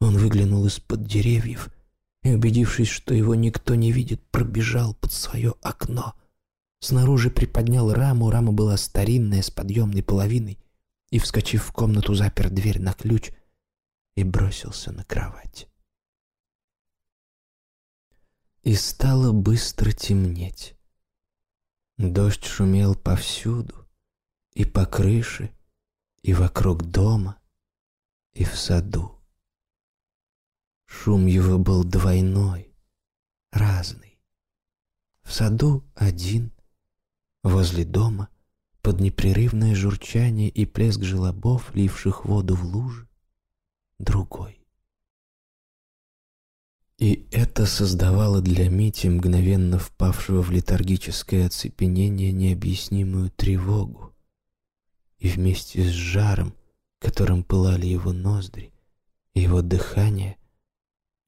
он 0.00 0.16
выглянул 0.16 0.66
из-под 0.66 1.04
деревьев 1.04 1.68
и, 2.22 2.32
убедившись, 2.32 2.88
что 2.88 3.14
его 3.14 3.34
никто 3.34 3.74
не 3.74 3.92
видит, 3.92 4.22
пробежал 4.30 4.94
под 4.94 5.12
свое 5.12 5.54
окно. 5.62 6.14
Снаружи 6.80 7.30
приподнял 7.30 7.92
раму, 7.92 8.30
рама 8.30 8.52
была 8.52 8.76
старинная, 8.76 9.42
с 9.42 9.50
подъемной 9.50 10.02
половиной, 10.02 10.58
и, 11.12 11.18
вскочив 11.18 11.62
в 11.62 11.72
комнату, 11.72 12.14
запер 12.14 12.48
дверь 12.48 12.80
на 12.80 12.94
ключ 12.94 13.32
и 14.14 14.24
бросился 14.24 14.92
на 14.92 15.04
кровать. 15.04 15.68
И 18.62 18.74
стало 18.74 19.32
быстро 19.32 19.92
темнеть. 19.92 20.74
Дождь 21.98 22.44
шумел 22.44 22.94
повсюду, 22.94 23.86
и 24.54 24.64
по 24.64 24.86
крыше, 24.86 25.54
и 26.22 26.32
вокруг 26.32 26.82
дома, 26.82 27.38
и 28.32 28.44
в 28.44 28.56
саду. 28.56 29.20
Шум 30.86 31.26
его 31.26 31.58
был 31.58 31.84
двойной, 31.84 32.74
разный. 33.50 34.18
В 35.24 35.32
саду 35.32 35.84
один, 35.94 36.52
возле 37.42 37.84
дома, 37.84 38.31
под 38.82 39.00
непрерывное 39.00 39.74
журчание 39.74 40.48
и 40.48 40.66
плеск 40.66 41.02
желобов, 41.02 41.74
ливших 41.74 42.24
воду 42.24 42.54
в 42.56 42.64
лужи, 42.64 43.08
другой. 43.98 44.62
И 46.98 47.26
это 47.32 47.66
создавало 47.66 48.40
для 48.40 48.68
Мити, 48.68 49.08
мгновенно 49.08 49.78
впавшего 49.78 50.42
в 50.42 50.50
летаргическое 50.50 51.46
оцепенение, 51.46 52.32
необъяснимую 52.32 53.30
тревогу. 53.30 54.14
И 55.18 55.28
вместе 55.28 55.82
с 55.82 55.90
жаром, 55.90 56.54
которым 56.98 57.42
пылали 57.42 57.86
его 57.86 58.12
ноздри, 58.12 58.72
и 59.34 59.40
его 59.40 59.62
дыхание, 59.62 60.36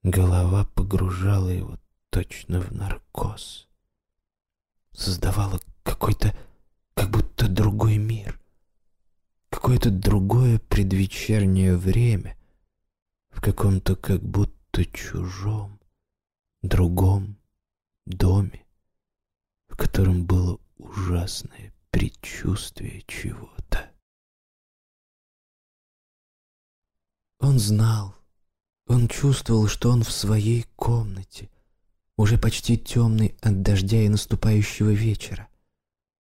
голова 0.03 0.65
погружала 0.65 1.49
его 1.49 1.79
точно 2.11 2.61
в 2.61 2.71
наркоз. 2.71 3.67
Создавала 4.93 5.59
какой-то, 5.83 6.37
как 6.95 7.11
будто 7.11 7.49
другой 7.49 7.99
мир, 7.99 8.41
какое-то 9.51 9.91
другое 9.91 10.59
предвечернее 10.59 11.77
время, 11.77 12.37
в 13.31 13.41
каком-то 13.41 13.97
как 13.97 14.23
будто 14.23 14.85
чужом, 14.87 15.81
другом 16.63 17.37
доме, 18.07 18.65
в 19.69 19.77
котором 19.77 20.25
было 20.25 20.59
ужасное 20.77 21.75
предчувствие 21.91 23.03
чего-то. 23.07 23.91
Он 27.39 27.59
знал, 27.59 28.15
он 28.87 29.09
чувствовал, 29.09 29.69
что 29.69 29.91
он 29.91 30.03
в 30.03 30.11
своей 30.11 30.65
комнате, 30.77 31.51
уже 32.17 32.39
почти 32.39 32.79
темный 32.79 33.37
от 33.41 33.63
дождя 33.63 34.03
и 34.03 34.09
наступающего 34.09 34.91
вечера, 34.91 35.49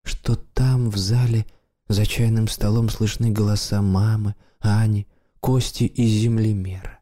что 0.04 0.36
там, 0.36 0.90
в 0.90 0.96
зале, 0.96 1.46
за 1.88 2.06
чайным 2.06 2.46
столом 2.46 2.88
слышны 2.88 3.30
голоса 3.30 3.82
мамы, 3.82 4.36
Ани, 4.60 5.06
Кости 5.40 5.84
и 5.84 6.06
землемера 6.06 6.94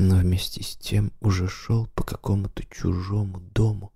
но 0.00 0.16
вместе 0.16 0.62
с 0.62 0.76
тем 0.76 1.12
уже 1.20 1.46
шел 1.46 1.86
по 1.88 2.02
какому-то 2.02 2.64
чужому 2.64 3.38
дому, 3.38 3.92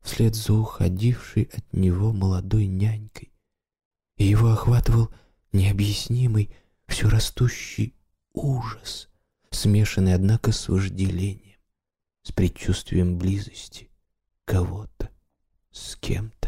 вслед 0.00 0.34
за 0.34 0.54
уходившей 0.54 1.44
от 1.52 1.72
него 1.72 2.12
молодой 2.12 2.66
нянькой, 2.66 3.32
и 4.16 4.24
его 4.24 4.50
охватывал 4.50 5.08
необъяснимый, 5.52 6.50
все 6.88 7.08
растущий 7.08 7.94
ужас, 8.32 9.08
смешанный, 9.52 10.14
однако, 10.14 10.50
с 10.50 10.68
вожделением, 10.68 11.60
с 12.22 12.32
предчувствием 12.32 13.16
близости 13.16 13.88
кого-то 14.44 15.10
с 15.70 15.94
кем-то. 15.94 16.39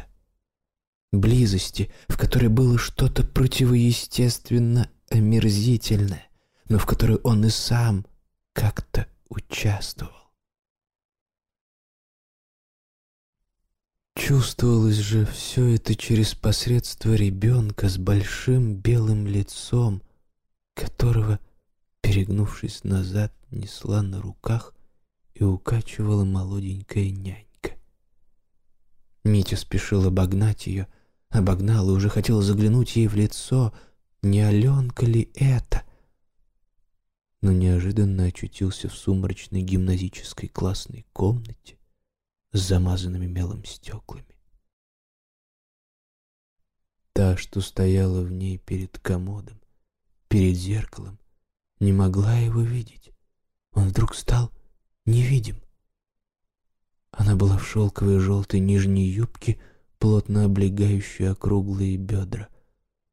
Близости, 1.13 1.93
в 2.09 2.17
которой 2.17 2.49
было 2.49 2.79
что-то 2.79 3.23
противоестественно 3.23 4.91
омерзительное, 5.11 6.27
но 6.69 6.79
в 6.79 6.87
которой 6.87 7.19
он 7.19 7.45
и 7.45 7.51
сам 7.51 8.07
как-то 8.55 9.07
участвовал. 9.29 10.23
Чувствовалось 14.15 14.99
же 14.99 15.27
все 15.27 15.75
это 15.75 15.95
через 15.95 16.35
посредство 16.35 17.15
ребенка 17.15 17.89
с 17.89 17.99
большим 17.99 18.77
белым 18.77 19.27
лицом, 19.27 20.03
которого, 20.75 21.41
перегнувшись 22.03 22.85
назад, 22.85 23.33
несла 23.51 24.03
на 24.03 24.21
руках 24.21 24.75
и 25.35 25.45
укачивала 25.45 26.25
молоденькая 26.25 27.11
нянька. 27.11 27.73
Митя 29.25 29.57
спешил 29.57 30.07
обогнать 30.07 30.67
ее, 30.67 30.87
обогнал 31.33 31.91
и 31.91 31.93
уже 31.93 32.09
хотел 32.09 32.43
заглянуть 32.43 32.97
ей 32.97 33.09
в 33.09 33.15
лицо. 33.15 33.73
Не 34.23 34.43
Аленка 34.43 35.05
ли 35.05 35.31
это? 35.35 35.83
но 37.43 37.51
неожиданно 37.51 38.27
очутился 38.27 38.89
в 38.89 38.95
сумрачной 38.95 39.63
гимназической 39.63 40.49
классной 40.49 41.05
комнате 41.13 41.77
с 42.53 42.61
замазанными 42.61 43.27
мелом 43.27 43.65
стеклами. 43.65 44.25
Та, 47.13 47.37
что 47.37 47.61
стояла 47.61 48.23
в 48.23 48.31
ней 48.31 48.59
перед 48.59 48.99
комодом, 49.01 49.61
перед 50.29 50.57
зеркалом, 50.57 51.19
не 51.81 51.93
могла 51.93 52.39
его 52.39 52.63
видеть. 52.63 53.11
Он 53.73 53.89
вдруг 53.89 54.15
стал 54.15 54.53
невидим. 55.05 55.61
Она 57.11 57.35
была 57.35 57.59
в 57.59 57.67
шелковой 57.67 58.21
желтой 58.21 58.61
нижней 58.61 59.09
юбке, 59.09 59.61
плотно 60.03 60.47
облегающей 60.47 61.31
округлые 61.31 61.97
бедра, 61.97 62.49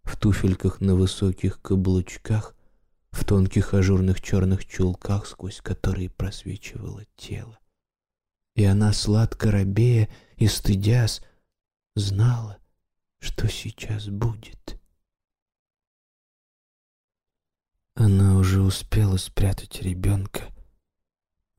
в 0.02 0.18
туфельках 0.18 0.82
на 0.82 0.96
высоких 0.96 1.62
каблучках, 1.62 2.56
в 3.12 3.24
тонких 3.26 3.76
ажурных 3.76 4.22
черных 4.22 4.66
чулках, 4.66 5.28
сквозь 5.28 5.62
которые 5.62 6.10
просвечивало 6.10 7.06
тело. 7.16 7.60
И 8.56 8.64
она, 8.64 8.92
сладко 8.92 9.52
робея 9.52 10.10
и 10.38 10.48
стыдясь, 10.48 11.22
знала, 11.96 12.58
что 13.20 13.48
сейчас 13.48 14.08
будет. 14.08 14.82
Она 17.94 18.36
уже 18.36 18.64
успела 18.64 19.18
спрятать 19.18 19.84
ребенка 19.84 20.42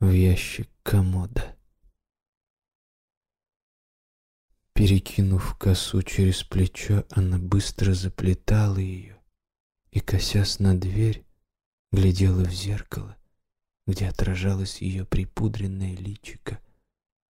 в 0.00 0.10
ящик 0.10 0.68
комода. 0.82 1.56
Перекинув 4.80 5.54
косу 5.58 6.02
через 6.02 6.42
плечо, 6.42 7.04
она 7.10 7.38
быстро 7.38 7.92
заплетала 7.92 8.78
ее 8.78 9.20
и, 9.90 10.00
косясь 10.00 10.58
на 10.58 10.74
дверь, 10.74 11.26
глядела 11.92 12.42
в 12.46 12.50
зеркало, 12.50 13.14
где 13.86 14.08
отражалось 14.08 14.80
ее 14.80 15.04
припудренное 15.04 15.94
личико, 15.96 16.60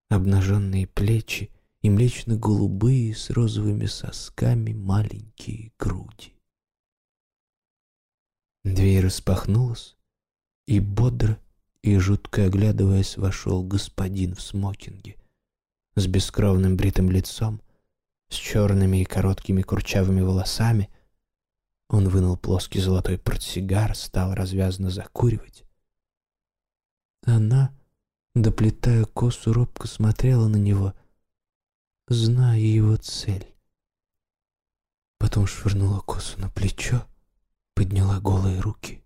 обнаженные 0.09 0.87
плечи 0.87 1.51
и 1.83 1.91
млечно-голубые 1.91 3.13
с 3.13 3.29
розовыми 3.29 3.85
сосками 3.85 4.73
маленькие 4.73 5.71
груди. 5.77 6.33
Дверь 8.63 9.05
распахнулась, 9.05 9.95
и 10.65 10.79
бодро 10.79 11.39
и 11.83 11.95
жутко 11.99 12.45
оглядываясь 12.45 13.17
вошел 13.17 13.63
господин 13.63 14.33
в 14.33 14.41
смокинге 14.41 15.17
с 15.95 16.07
бескровным 16.07 16.77
бритым 16.77 17.09
лицом, 17.09 17.61
с 18.29 18.35
черными 18.35 19.01
и 19.01 19.05
короткими 19.05 19.61
курчавыми 19.61 20.21
волосами. 20.21 20.89
Он 21.89 22.09
вынул 22.09 22.37
плоский 22.37 22.79
золотой 22.79 23.17
портсигар, 23.17 23.95
стал 23.95 24.33
развязно 24.33 24.89
закуривать. 24.89 25.63
Она, 27.23 27.73
доплетая 28.33 29.05
косу, 29.05 29.53
робко 29.53 29.87
смотрела 29.87 30.47
на 30.47 30.57
него, 30.57 30.93
зная 32.07 32.59
его 32.59 32.97
цель. 32.97 33.53
Потом 35.17 35.47
швырнула 35.47 36.01
косу 36.01 36.39
на 36.39 36.49
плечо, 36.49 37.05
подняла 37.73 38.19
голые 38.19 38.59
руки. 38.59 39.03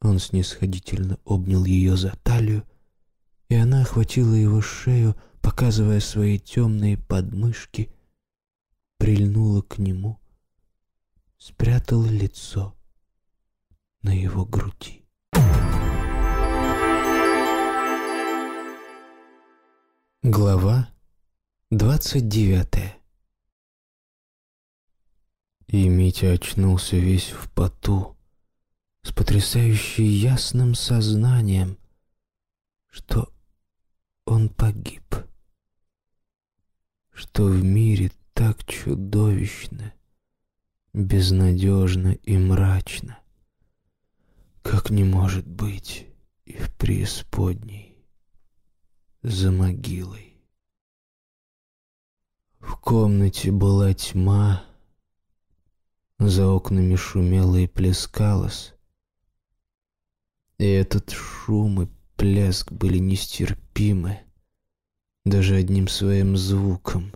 Он 0.00 0.18
снисходительно 0.18 1.18
обнял 1.24 1.64
ее 1.64 1.96
за 1.96 2.14
талию, 2.22 2.66
и 3.48 3.54
она 3.54 3.82
охватила 3.82 4.34
его 4.34 4.60
шею, 4.60 5.16
показывая 5.40 6.00
свои 6.00 6.38
темные 6.38 6.96
подмышки, 6.96 7.90
прильнула 8.98 9.62
к 9.62 9.78
нему, 9.78 10.18
спрятала 11.38 12.06
лицо 12.06 12.74
на 14.02 14.10
его 14.10 14.44
груди. 14.44 15.04
Глава 20.22 20.88
двадцать 21.70 22.28
девятая 22.28 22.96
И 25.66 25.86
Митя 25.88 26.32
очнулся 26.32 26.96
весь 26.96 27.28
в 27.28 27.50
поту, 27.50 28.16
с 29.02 29.12
потрясающе 29.12 30.06
ясным 30.06 30.74
сознанием, 30.74 31.76
что 32.88 33.33
он 34.24 34.48
погиб, 34.48 35.16
что 37.12 37.44
в 37.44 37.62
мире 37.62 38.10
так 38.32 38.64
чудовищно, 38.64 39.92
безнадежно 40.92 42.12
и 42.12 42.36
мрачно, 42.36 43.18
как 44.62 44.90
не 44.90 45.04
может 45.04 45.46
быть 45.46 46.06
и 46.44 46.56
в 46.56 46.74
преисподней, 46.74 47.98
за 49.22 49.50
могилой. 49.50 50.42
В 52.60 52.76
комнате 52.76 53.52
была 53.52 53.92
тьма, 53.92 54.64
за 56.18 56.48
окнами 56.48 56.96
шумело 56.96 57.56
и 57.56 57.66
плескалось, 57.66 58.74
и 60.56 60.64
этот 60.64 61.10
шум 61.10 61.82
и 61.82 61.88
плеск 62.16 62.72
были 62.72 62.98
нестерпимы 62.98 64.20
даже 65.24 65.56
одним 65.56 65.88
своим 65.88 66.36
звуком 66.36 67.12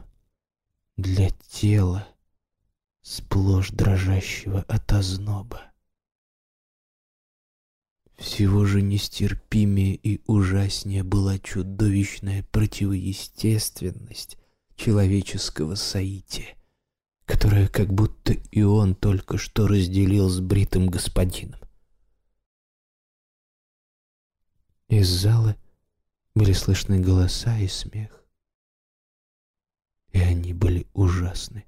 для 0.97 1.31
тела, 1.49 2.09
сплошь 3.03 3.71
дрожащего 3.71 4.63
от 4.63 4.93
озноба. 4.93 5.63
Всего 8.17 8.65
же 8.65 8.83
нестерпимее 8.83 9.95
и 9.95 10.21
ужаснее 10.27 11.05
была 11.05 11.39
чудовищная 11.39 12.43
противоестественность 12.51 14.39
человеческого 14.75 15.77
соития, 15.77 16.57
которое 17.27 17.69
как 17.69 17.93
будто 17.93 18.33
и 18.33 18.63
он 18.63 18.97
только 18.97 19.39
что 19.39 19.69
разделил 19.69 20.29
с 20.29 20.41
бритым 20.41 20.89
господином. 20.89 21.61
Из 24.89 25.09
зала 25.09 25.55
были 26.35 26.53
слышны 26.53 26.99
голоса 26.99 27.59
и 27.59 27.69
смех. 27.69 28.25
И 30.13 30.21
они 30.21 30.55
были 30.55 30.87
ужасны 30.95 31.67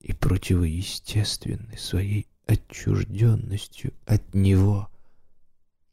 и 0.00 0.12
противоестественны 0.12 1.78
своей 1.78 2.26
отчужденностью 2.46 3.94
от 4.04 4.34
него, 4.34 4.90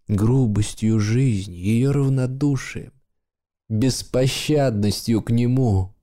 грубостью 0.07 0.99
жизни, 0.99 1.53
ее 1.53 1.91
равнодушием, 1.91 2.91
беспощадностью 3.69 5.21
к 5.21 5.29
нему. 5.29 5.95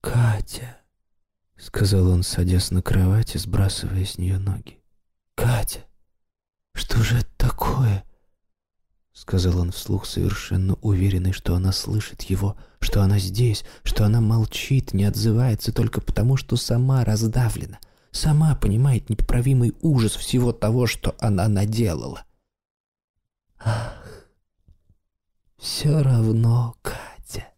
«Катя»,— 0.00 0.80
сказал 1.56 2.08
он, 2.08 2.24
садясь 2.24 2.72
на 2.72 2.82
кровать 2.82 3.36
и 3.36 3.38
сбрасывая 3.38 4.04
с 4.04 4.18
нее 4.18 4.38
ноги. 4.38 4.82
«Катя, 5.36 5.86
что 6.74 6.98
же 7.04 7.18
это 7.18 7.30
такое?»— 7.38 8.04
сказал 9.12 9.58
он 9.58 9.72
вслух, 9.72 10.06
совершенно 10.06 10.74
уверенный, 10.80 11.32
что 11.32 11.54
она 11.54 11.72
слышит 11.72 12.22
его, 12.22 12.56
что 12.80 13.02
она 13.02 13.18
здесь, 13.18 13.64
что 13.84 14.04
она 14.04 14.20
молчит, 14.20 14.94
не 14.94 15.04
отзывается 15.04 15.72
только 15.72 16.00
потому, 16.00 16.36
что 16.36 16.56
сама 16.56 17.04
раздавлена, 17.04 17.78
сама 18.10 18.54
понимает 18.56 19.10
непоправимый 19.10 19.74
ужас 19.82 20.16
всего 20.16 20.52
того, 20.52 20.86
что 20.86 21.14
она 21.18 21.48
наделала. 21.48 22.24
«Ах, 23.58 24.02
все 25.58 26.02
равно, 26.02 26.74
Катя!» 26.82 27.48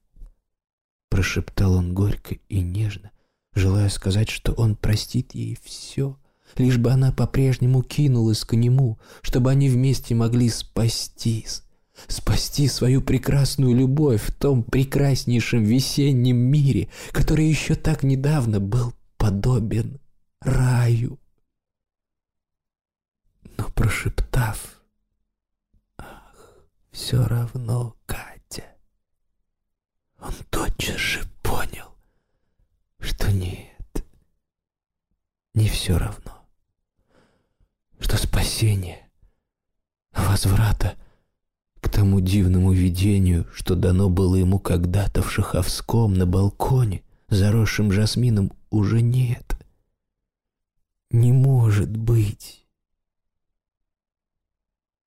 —прошептал 1.08 1.74
он 1.74 1.94
горько 1.94 2.36
и 2.48 2.60
нежно, 2.60 3.10
желая 3.54 3.88
сказать, 3.88 4.28
что 4.28 4.52
он 4.52 4.76
простит 4.76 5.34
ей 5.34 5.56
все— 5.62 6.18
лишь 6.56 6.78
бы 6.78 6.90
она 6.90 7.12
по-прежнему 7.12 7.82
кинулась 7.82 8.44
к 8.44 8.54
нему, 8.54 8.98
чтобы 9.22 9.50
они 9.50 9.68
вместе 9.68 10.14
могли 10.14 10.48
спастись, 10.48 11.62
спасти 12.08 12.68
свою 12.68 13.02
прекрасную 13.02 13.74
любовь 13.74 14.22
в 14.22 14.32
том 14.32 14.62
прекраснейшем 14.62 15.62
весеннем 15.64 16.36
мире, 16.36 16.88
который 17.12 17.46
еще 17.46 17.74
так 17.74 18.02
недавно 18.02 18.60
был 18.60 18.94
подобен 19.16 20.00
раю. 20.40 21.18
Но 23.56 23.70
прошептав 23.70 24.82
«Ах, 25.98 26.66
все 26.90 27.24
равно, 27.26 27.96
Катя», 28.06 28.64
он 30.20 30.32
тотчас 30.50 30.96
же 30.96 31.22
понял, 31.42 31.94
что 32.98 33.30
нет, 33.30 34.04
не 35.54 35.68
все 35.68 35.98
равно 35.98 36.43
что 38.04 38.18
спасение, 38.18 39.08
возврата 40.12 40.94
к 41.80 41.88
тому 41.88 42.20
дивному 42.20 42.70
видению, 42.70 43.46
что 43.54 43.74
дано 43.74 44.10
было 44.10 44.36
ему 44.36 44.58
когда-то 44.58 45.22
в 45.22 45.32
Шаховском 45.32 46.12
на 46.12 46.26
балконе, 46.26 47.02
заросшим 47.30 47.90
жасмином, 47.90 48.52
уже 48.68 49.00
нет. 49.00 49.56
Не 51.10 51.32
может 51.32 51.96
быть. 51.96 52.66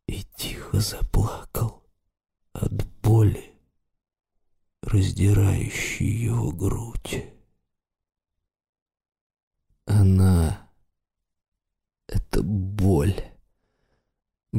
И 0.07 0.23
тихо 0.35 0.79
заплакал 0.79 1.83
от 2.53 2.83
боли, 3.03 3.53
раздирающей 4.81 6.23
его 6.25 6.51
грудь. 6.51 7.25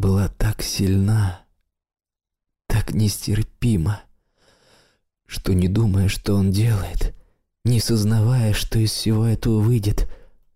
Была 0.00 0.28
так 0.28 0.62
сильна, 0.62 1.42
так 2.66 2.92
нестерпима, 2.92 4.02
что 5.26 5.52
не 5.54 5.68
думая, 5.68 6.08
что 6.08 6.34
он 6.34 6.50
делает, 6.50 7.14
не 7.64 7.80
сознавая, 7.80 8.52
что 8.52 8.78
из 8.78 8.92
всего 8.92 9.26
этого 9.26 9.60
выйдет, 9.60 10.08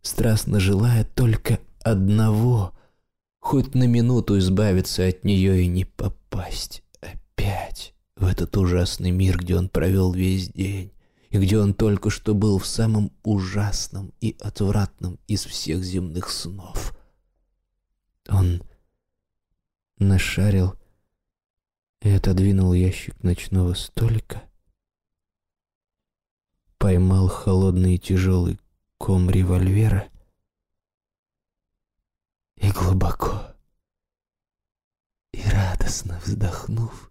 страстно 0.03 0.61
желая 0.61 1.05
только 1.05 1.61
одного— 1.83 2.73
хоть 3.43 3.75
на 3.75 3.89
минуту 3.89 4.39
избавиться 4.39 5.05
от 5.07 5.25
нее 5.25 5.65
и 5.65 5.67
не 5.67 5.85
попасть 5.85 6.85
опять 7.01 7.93
в 8.17 8.25
этот 8.25 8.57
ужасный 8.57 9.11
мир, 9.11 9.37
где 9.37 9.57
он 9.57 9.69
провел 9.69 10.13
весь 10.13 10.49
день, 10.49 10.93
и 11.29 11.39
где 11.39 11.59
он 11.59 11.75
только 11.75 12.09
что 12.09 12.35
был 12.35 12.59
в 12.59 12.67
самом 12.67 13.11
ужасном 13.25 14.13
и 14.21 14.37
отвратном 14.41 15.19
из 15.27 15.45
всех 15.45 15.83
земных 15.83 16.31
снов. 16.31 16.97
Он 18.29 18.63
нашарил 20.03 20.75
и 22.01 22.11
отодвинул 22.11 22.73
ящик 22.73 23.23
ночного 23.23 23.75
столика, 23.75 24.43
поймал 26.79 27.29
холодный 27.29 27.95
и 27.95 27.99
тяжелый 27.99 28.59
ком 28.99 29.31
револьвера 29.31 30.11
и 32.57 32.71
глубоко 32.71 33.55
и 35.33 35.43
радостно 35.49 36.21
вздохнув, 36.21 37.11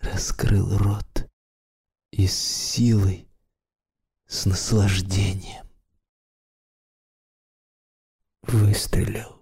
раскрыл 0.00 0.76
рот 0.76 1.30
и 2.10 2.26
с 2.26 2.36
силой, 2.36 3.28
с 4.26 4.46
наслаждением 4.46 5.66
выстрелил. 8.42 9.41